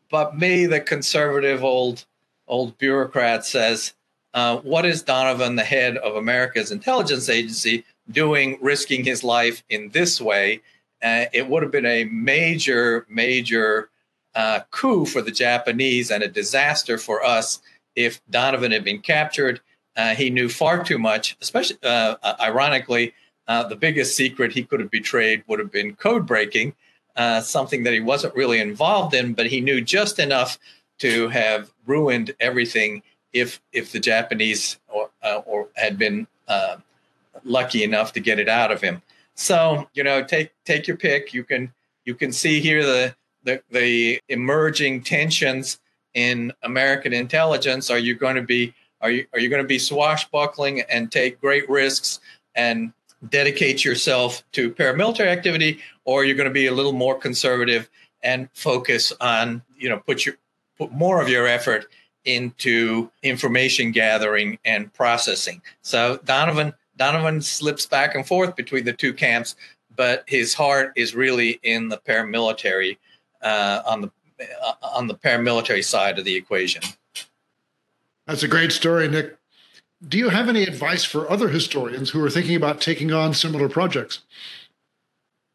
but 0.10 0.38
me, 0.38 0.66
the 0.66 0.80
conservative 0.80 1.64
old 1.64 2.06
old 2.48 2.78
bureaucrat, 2.78 3.46
says, 3.46 3.94
uh, 4.34 4.58
"What 4.58 4.86
is 4.86 5.02
Donovan, 5.02 5.56
the 5.56 5.64
head 5.64 5.98
of 5.98 6.16
America's 6.16 6.72
intelligence 6.72 7.28
agency, 7.28 7.84
doing, 8.12 8.58
risking 8.62 9.04
his 9.04 9.24
life 9.24 9.64
in 9.70 9.90
this 9.90 10.22
way?" 10.22 10.62
Uh, 11.06 11.26
it 11.32 11.48
would 11.48 11.62
have 11.62 11.72
been 11.72 11.86
a 11.86 12.06
major, 12.06 13.06
major 13.08 13.89
uh, 14.34 14.62
coup 14.72 15.06
for 15.06 15.22
the 15.22 15.32
Japanese 15.32 16.10
and 16.10 16.24
a 16.24 16.28
disaster 16.28 16.98
for 16.98 17.24
us 17.24 17.62
if 17.96 18.20
Donovan 18.30 18.72
had 18.72 18.84
been 18.84 19.00
captured. 19.00 19.62
Uh, 19.96 20.15
he 20.15 20.30
knew 20.30 20.50
far 20.50 20.84
too 20.84 20.98
much, 20.98 21.38
especially, 21.41 21.78
uh, 21.84 22.15
uh, 22.24 22.36
ironically, 22.41 23.13
the 23.48 23.78
biggest 23.80 24.15
secret 24.15 24.52
he 24.52 24.63
could 24.63 24.80
have 24.80 24.89
betrayed 24.89 25.44
would 25.48 25.60
have 25.60 25.72
been 25.72 25.96
code 25.96 26.26
breaking 26.26 26.74
uh, 27.15 27.41
something 27.41 27.84
that 27.84 27.94
he 27.94 28.00
wasn't 28.00 28.36
really 28.36 28.60
involved 28.60 29.13
in, 29.13 29.34
but 29.34 29.48
he 29.48 29.62
knew 29.62 29.82
just 29.82 30.20
enough 30.20 30.60
to 31.00 31.30
have 31.30 31.72
ruined 31.86 32.34
everything 32.39 33.02
if 33.34 33.62
if 33.74 33.91
the 33.91 34.00
Japanese 34.00 34.80
or, 34.88 35.10
uh, 35.24 35.41
or 35.46 35.68
had 35.76 35.98
been 35.98 36.28
uh, 36.48 36.78
lucky 37.44 37.84
enough 37.84 38.13
to 38.13 38.20
get 38.20 38.39
it 38.39 38.50
out 38.50 38.72
of 38.72 38.82
him. 38.82 39.02
So 39.36 39.88
you 39.93 40.04
know, 40.04 40.24
take 40.24 40.52
take 40.65 40.88
your 40.88 40.98
pick. 40.98 41.34
You 41.34 41.43
can 41.43 41.74
you 42.06 42.15
can 42.15 42.32
see 42.32 42.60
here 42.60 42.84
the 42.84 43.15
the, 43.43 43.62
the 43.69 44.19
emerging 44.30 45.04
tensions 45.04 45.80
in 46.13 46.52
American 46.63 47.13
intelligence. 47.13 47.91
Are 47.91 48.00
you 48.00 48.15
going 48.15 48.36
to 48.36 48.41
be 48.41 48.74
are 49.02 49.12
you 49.12 49.28
are 49.34 49.39
you 49.39 49.50
going 49.50 49.62
to 49.62 49.67
be 49.67 49.80
swashbuckling 49.80 50.82
and 50.82 51.12
take 51.12 51.39
great 51.39 51.69
risks 51.69 52.19
and 52.56 52.93
dedicate 53.30 53.84
yourself 53.84 54.43
to 54.54 54.71
paramilitary 54.71 55.28
activity, 55.28 55.80
or 56.06 56.26
you're 56.26 56.36
going 56.36 56.50
to 56.50 56.54
be 56.54 56.67
a 56.67 56.74
little 56.74 56.93
more 56.93 57.17
conservative 57.17 57.89
and 58.24 58.50
focus 58.54 59.12
on 59.21 59.62
you 59.78 59.89
know 59.89 60.00
put 60.00 60.26
your 60.26 60.36
put 60.78 60.91
more 60.91 61.21
of 61.21 61.30
your 61.30 61.45
effort 61.45 61.88
into 62.24 63.12
information 63.21 63.91
gathering 63.91 64.58
and 64.65 64.91
processing. 64.93 65.62
So 65.82 66.19
Donovan 66.26 66.74
Donovan 66.98 67.42
slips 67.42 67.86
back 67.86 68.16
and 68.16 68.26
forth 68.26 68.56
between 68.56 68.86
the 68.86 68.94
two 68.94 69.14
camps, 69.14 69.56
but 69.96 70.24
his 70.28 70.54
heart 70.54 70.94
is 70.96 71.16
really 71.16 71.60
in 71.64 71.90
the 71.90 71.98
paramilitary 71.98 72.98
uh, 73.42 73.82
on 73.86 74.02
the 74.02 74.12
uh, 74.62 74.74
on 74.82 75.08
the 75.08 75.16
paramilitary 75.16 75.84
side 75.84 76.20
of 76.20 76.26
the 76.26 76.36
equation. 76.36 76.82
That's 78.28 78.44
a 78.44 78.48
great 78.48 78.72
story, 78.72 79.08
Nick. 79.08 79.38
Do 80.06 80.18
you 80.18 80.30
have 80.30 80.50
any 80.50 80.64
advice 80.64 81.04
for 81.04 81.30
other 81.30 81.50
historians 81.50 82.10
who 82.10 82.24
are 82.24 82.30
thinking 82.30 82.56
about 82.56 82.82
taking 82.82 83.12
on 83.14 83.34
similar 83.34 83.70
projects? 83.70 84.20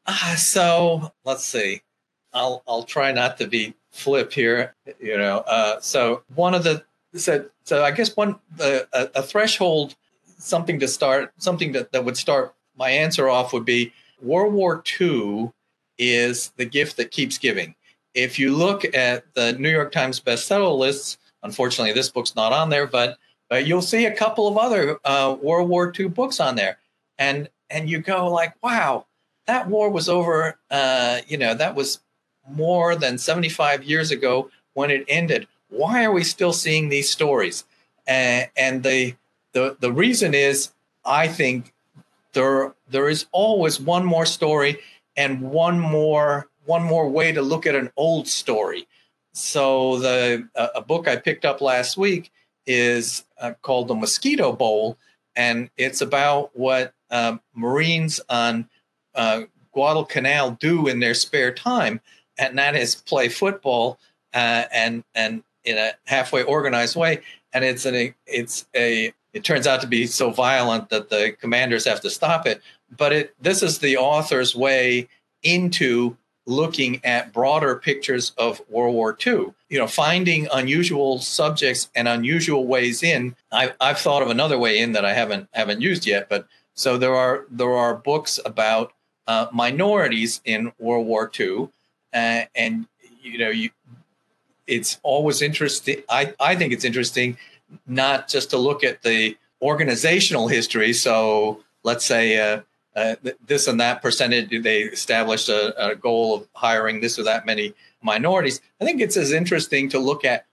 Uh, 0.06 0.36
so 0.36 1.12
let's 1.24 1.44
see. 1.44 1.82
I'll 2.32 2.62
I'll 2.66 2.84
try 2.84 3.12
not 3.12 3.38
to 3.38 3.46
be 3.46 3.74
flip 3.90 4.32
here. 4.32 4.74
You 4.98 5.18
know, 5.18 5.38
uh, 5.38 5.80
so 5.80 6.22
one 6.34 6.54
of 6.54 6.64
the 6.64 6.84
so 7.14 7.46
so 7.64 7.84
I 7.84 7.90
guess 7.90 8.16
one 8.16 8.38
a, 8.60 8.86
a 8.92 9.22
threshold 9.22 9.94
something 10.40 10.80
to 10.80 10.88
start 10.88 11.32
something 11.38 11.72
that, 11.72 11.92
that 11.92 12.04
would 12.04 12.16
start 12.16 12.54
my 12.76 12.90
answer 12.90 13.28
off 13.28 13.52
would 13.52 13.64
be 13.64 13.92
World 14.20 14.54
War 14.54 14.82
II 15.00 15.52
is 15.98 16.50
the 16.56 16.64
gift 16.64 16.96
that 16.96 17.10
keeps 17.10 17.38
giving. 17.38 17.74
If 18.14 18.38
you 18.38 18.56
look 18.56 18.84
at 18.94 19.32
the 19.34 19.52
New 19.52 19.70
York 19.70 19.92
Times 19.92 20.20
bestseller 20.20 20.76
lists, 20.76 21.18
unfortunately 21.42 21.92
this 21.92 22.10
book's 22.10 22.34
not 22.34 22.52
on 22.52 22.70
there, 22.70 22.86
but 22.86 23.18
but 23.48 23.66
you'll 23.66 23.82
see 23.82 24.06
a 24.06 24.14
couple 24.14 24.46
of 24.46 24.56
other 24.56 24.98
uh, 25.04 25.36
World 25.40 25.68
War 25.68 25.92
II 25.96 26.08
books 26.08 26.40
on 26.40 26.56
there, 26.56 26.78
and 27.18 27.48
and 27.68 27.88
you 27.88 27.98
go 27.98 28.30
like, 28.30 28.54
wow, 28.62 29.06
that 29.46 29.68
war 29.68 29.90
was 29.90 30.08
over. 30.08 30.58
Uh, 30.70 31.20
you 31.26 31.36
know, 31.36 31.54
that 31.54 31.74
was 31.74 32.00
more 32.48 32.96
than 32.96 33.18
75 33.18 33.84
years 33.84 34.10
ago 34.10 34.50
when 34.74 34.90
it 34.90 35.04
ended. 35.08 35.46
Why 35.68 36.04
are 36.04 36.12
we 36.12 36.24
still 36.24 36.52
seeing 36.52 36.88
these 36.88 37.10
stories? 37.10 37.64
And 38.06 38.82
the 38.82 39.14
the 39.52 39.76
the 39.80 39.92
reason 39.92 40.34
is, 40.34 40.70
I 41.04 41.28
think 41.28 41.72
there 42.32 42.74
there 42.88 43.08
is 43.08 43.26
always 43.32 43.80
one 43.80 44.04
more 44.04 44.26
story 44.26 44.78
and 45.16 45.40
one 45.40 45.78
more 45.78 46.48
one 46.64 46.82
more 46.82 47.08
way 47.08 47.32
to 47.32 47.42
look 47.42 47.66
at 47.66 47.74
an 47.74 47.90
old 47.96 48.28
story. 48.28 48.86
So 49.32 49.98
the 49.98 50.48
a 50.54 50.80
book 50.80 51.08
I 51.08 51.16
picked 51.16 51.44
up 51.44 51.60
last 51.60 51.96
week 51.96 52.30
is 52.66 53.24
uh, 53.40 53.52
called 53.62 53.88
the 53.88 53.94
Mosquito 53.94 54.52
Bowl, 54.52 54.98
and 55.36 55.70
it's 55.76 56.00
about 56.00 56.50
what 56.54 56.94
uh, 57.10 57.38
Marines 57.54 58.20
on 58.28 58.68
uh, 59.14 59.42
Guadalcanal 59.72 60.52
do 60.60 60.88
in 60.88 61.00
their 61.00 61.14
spare 61.14 61.52
time, 61.52 62.00
and 62.38 62.58
that 62.58 62.74
is 62.76 62.94
play 62.94 63.28
football 63.28 63.98
uh, 64.34 64.64
and 64.72 65.04
and 65.14 65.42
in 65.64 65.78
a 65.78 65.92
halfway 66.06 66.42
organized 66.42 66.96
way. 66.96 67.20
And 67.52 67.64
it's 67.64 67.84
an 67.84 68.14
it's 68.26 68.66
a 68.74 69.12
it 69.32 69.44
turns 69.44 69.66
out 69.66 69.80
to 69.80 69.86
be 69.86 70.06
so 70.06 70.30
violent 70.30 70.88
that 70.90 71.10
the 71.10 71.36
commanders 71.40 71.84
have 71.84 72.00
to 72.00 72.10
stop 72.10 72.46
it. 72.46 72.60
But 72.96 73.12
it 73.12 73.34
this 73.40 73.62
is 73.62 73.78
the 73.78 73.96
author's 73.96 74.54
way 74.54 75.08
into 75.42 76.16
looking 76.46 77.00
at 77.04 77.32
broader 77.32 77.76
pictures 77.76 78.32
of 78.36 78.60
World 78.68 78.94
War 78.94 79.16
II. 79.24 79.52
You 79.68 79.78
know, 79.78 79.86
finding 79.86 80.48
unusual 80.52 81.18
subjects 81.18 81.88
and 81.94 82.08
unusual 82.08 82.66
ways 82.66 83.02
in. 83.02 83.36
I, 83.52 83.72
I've 83.80 83.98
thought 83.98 84.22
of 84.22 84.30
another 84.30 84.58
way 84.58 84.78
in 84.80 84.92
that 84.92 85.04
I 85.04 85.12
haven't 85.12 85.48
haven't 85.52 85.80
used 85.80 86.06
yet. 86.06 86.28
But 86.28 86.46
so 86.74 86.98
there 86.98 87.14
are 87.14 87.46
there 87.50 87.72
are 87.72 87.94
books 87.94 88.40
about 88.44 88.92
uh, 89.26 89.46
minorities 89.52 90.40
in 90.44 90.72
World 90.78 91.06
War 91.06 91.30
II, 91.38 91.68
uh, 92.12 92.42
and 92.54 92.86
you 93.22 93.38
know, 93.38 93.50
you 93.50 93.70
it's 94.66 94.98
always 95.02 95.42
interesting. 95.42 96.02
I 96.08 96.34
I 96.40 96.56
think 96.56 96.72
it's 96.72 96.84
interesting 96.84 97.38
not 97.86 98.28
just 98.28 98.50
to 98.50 98.58
look 98.58 98.84
at 98.84 99.02
the 99.02 99.36
organizational 99.62 100.48
history. 100.48 100.92
So 100.92 101.62
let's 101.82 102.04
say 102.04 102.38
uh, 102.38 102.60
uh, 102.96 103.16
this 103.46 103.68
and 103.68 103.80
that 103.80 104.02
percentage, 104.02 104.50
they 104.62 104.82
established 104.82 105.48
a, 105.48 105.90
a, 105.90 105.94
goal 105.94 106.34
of 106.34 106.48
hiring 106.54 107.00
this 107.00 107.18
or 107.18 107.22
that 107.24 107.46
many 107.46 107.74
minorities. 108.02 108.60
I 108.80 108.84
think 108.84 109.00
it's 109.00 109.16
as 109.16 109.32
interesting 109.32 109.88
to 109.90 109.98
look 109.98 110.24
at 110.24 110.46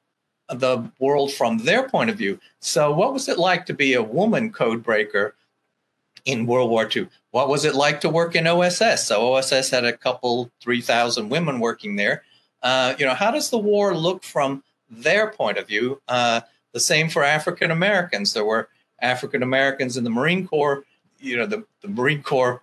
the 0.50 0.90
world 1.00 1.34
from 1.34 1.60
their 1.60 1.90
point 1.90 2.10
of 2.10 2.18
view. 2.18 2.40
So, 2.60 2.94
what 2.94 3.14
was 3.14 3.28
it 3.28 3.38
like 3.38 3.66
to 3.66 3.74
be 3.74 3.94
a 3.94 4.04
woman 4.04 4.52
code 4.52 4.84
breaker 4.84 5.36
in 6.26 6.46
World 6.46 6.70
War 6.70 6.90
II? 6.94 7.08
What 7.32 7.50
was 7.50 7.66
it 7.66 7.76
like 7.76 8.02
to 8.02 8.10
work 8.10 8.36
in 8.36 8.48
OSS? 8.48 9.06
So, 9.06 9.34
OSS 9.34 9.70
had 9.70 9.84
a 9.84 9.98
couple, 9.98 10.52
3,000 10.62 11.30
women 11.30 11.60
working 11.60 11.96
there. 11.96 12.24
Uh, 12.62 12.94
you 12.98 13.06
know, 13.06 13.14
how 13.14 13.32
does 13.32 13.50
the 13.50 13.58
war 13.58 13.96
look 13.96 14.24
from 14.24 14.64
their 14.90 15.32
point 15.32 15.58
of 15.58 15.68
view? 15.68 16.02
The 16.74 16.80
same 16.80 17.10
for 17.10 17.24
African 17.24 17.72
Americans. 17.72 18.34
There 18.34 18.46
were 18.46 18.70
African 19.02 19.44
Americans 19.44 19.98
in 19.98 20.04
the 20.04 20.10
Marine 20.10 20.48
Corps 20.48 20.84
you 21.20 21.38
know 21.38 21.46
the, 21.46 21.66
the 21.82 21.88
Marine 21.88 22.24
Corps 22.24 22.62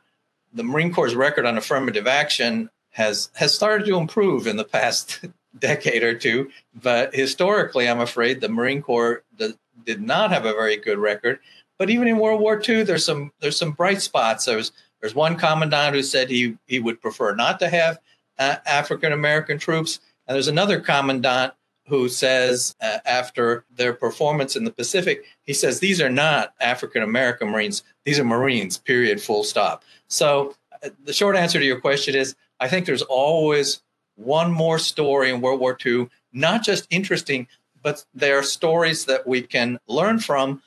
the 0.52 0.62
Marine 0.62 0.92
Corps' 0.92 1.14
record 1.14 1.46
on 1.46 1.58
affirmative 1.58 2.06
action 2.06 2.70
has 2.90 3.30
has 3.34 3.54
started 3.54 3.86
to 3.86 3.96
improve 3.96 4.46
in 4.46 4.56
the 4.56 4.64
past 4.64 5.24
decade 5.58 6.02
or 6.02 6.14
two, 6.14 6.50
but 6.74 7.14
historically, 7.14 7.88
I'm 7.88 8.00
afraid 8.00 8.40
the 8.40 8.48
Marine 8.48 8.82
Corps 8.82 9.22
the, 9.36 9.56
did 9.84 10.00
not 10.00 10.30
have 10.30 10.44
a 10.44 10.52
very 10.52 10.76
good 10.76 10.98
record. 10.98 11.38
But 11.76 11.90
even 11.90 12.06
in 12.06 12.18
World 12.18 12.40
War 12.40 12.62
II, 12.66 12.84
there's 12.84 13.04
some 13.04 13.32
there's 13.40 13.58
some 13.58 13.72
bright 13.72 14.00
spots. 14.00 14.44
There's 14.44 14.72
there's 15.00 15.14
one 15.14 15.36
commandant 15.36 15.94
who 15.94 16.02
said 16.02 16.30
he 16.30 16.56
he 16.66 16.78
would 16.78 17.00
prefer 17.00 17.34
not 17.34 17.58
to 17.60 17.68
have 17.68 17.98
uh, 18.38 18.56
African 18.64 19.12
American 19.12 19.58
troops, 19.58 19.98
and 20.26 20.34
there's 20.34 20.48
another 20.48 20.80
commandant 20.80 21.54
who 21.86 22.08
says 22.08 22.74
uh, 22.80 22.98
after 23.04 23.64
their 23.74 23.92
performance 23.92 24.56
in 24.56 24.64
the 24.64 24.72
Pacific, 24.72 25.24
he 25.42 25.52
says 25.52 25.80
these 25.80 26.00
are 26.00 26.10
not 26.10 26.54
African 26.60 27.02
American 27.02 27.50
Marines, 27.50 27.82
these 28.04 28.18
are 28.18 28.24
Marines, 28.24 28.78
period, 28.78 29.20
full 29.20 29.44
stop. 29.44 29.84
So 30.08 30.54
uh, 30.82 30.90
the 31.04 31.12
short 31.12 31.36
answer 31.36 31.58
to 31.58 31.64
your 31.64 31.80
question 31.80 32.14
is 32.14 32.34
I 32.60 32.68
think 32.68 32.86
there's 32.86 33.02
always 33.02 33.82
one 34.16 34.52
more 34.52 34.78
story 34.78 35.30
in 35.30 35.40
World 35.40 35.60
War 35.60 35.76
II, 35.84 36.08
not 36.32 36.62
just 36.62 36.86
interesting, 36.90 37.48
but 37.82 38.04
there 38.14 38.38
are 38.38 38.42
stories 38.42 39.04
that 39.06 39.26
we 39.26 39.42
can 39.42 39.78
learn 39.86 40.18
from. 40.18 40.62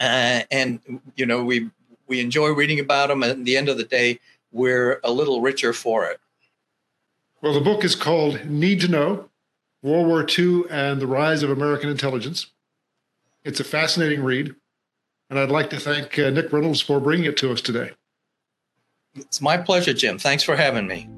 Uh, 0.00 0.42
and, 0.50 0.80
you 1.16 1.26
know, 1.26 1.44
we, 1.44 1.70
we 2.06 2.20
enjoy 2.20 2.48
reading 2.48 2.80
about 2.80 3.08
them. 3.08 3.22
And 3.22 3.32
at 3.32 3.44
the 3.44 3.56
end 3.56 3.68
of 3.68 3.76
the 3.76 3.84
day, 3.84 4.18
we're 4.52 5.00
a 5.04 5.12
little 5.12 5.40
richer 5.40 5.72
for 5.72 6.06
it. 6.06 6.18
Well, 7.42 7.52
the 7.52 7.60
book 7.60 7.84
is 7.84 7.94
called 7.94 8.44
Need 8.46 8.80
to 8.80 8.88
Know 8.88 9.28
World 9.86 10.08
War 10.08 10.26
II 10.28 10.64
and 10.68 11.00
the 11.00 11.06
Rise 11.06 11.44
of 11.44 11.50
American 11.50 11.88
Intelligence. 11.88 12.46
It's 13.44 13.60
a 13.60 13.64
fascinating 13.64 14.24
read, 14.24 14.52
and 15.30 15.38
I'd 15.38 15.50
like 15.50 15.70
to 15.70 15.78
thank 15.78 16.18
uh, 16.18 16.30
Nick 16.30 16.52
Reynolds 16.52 16.80
for 16.80 16.98
bringing 16.98 17.26
it 17.26 17.36
to 17.36 17.52
us 17.52 17.60
today. 17.60 17.92
It's 19.14 19.40
my 19.40 19.56
pleasure, 19.56 19.94
Jim. 19.94 20.18
Thanks 20.18 20.42
for 20.42 20.56
having 20.56 20.88
me. 20.88 21.08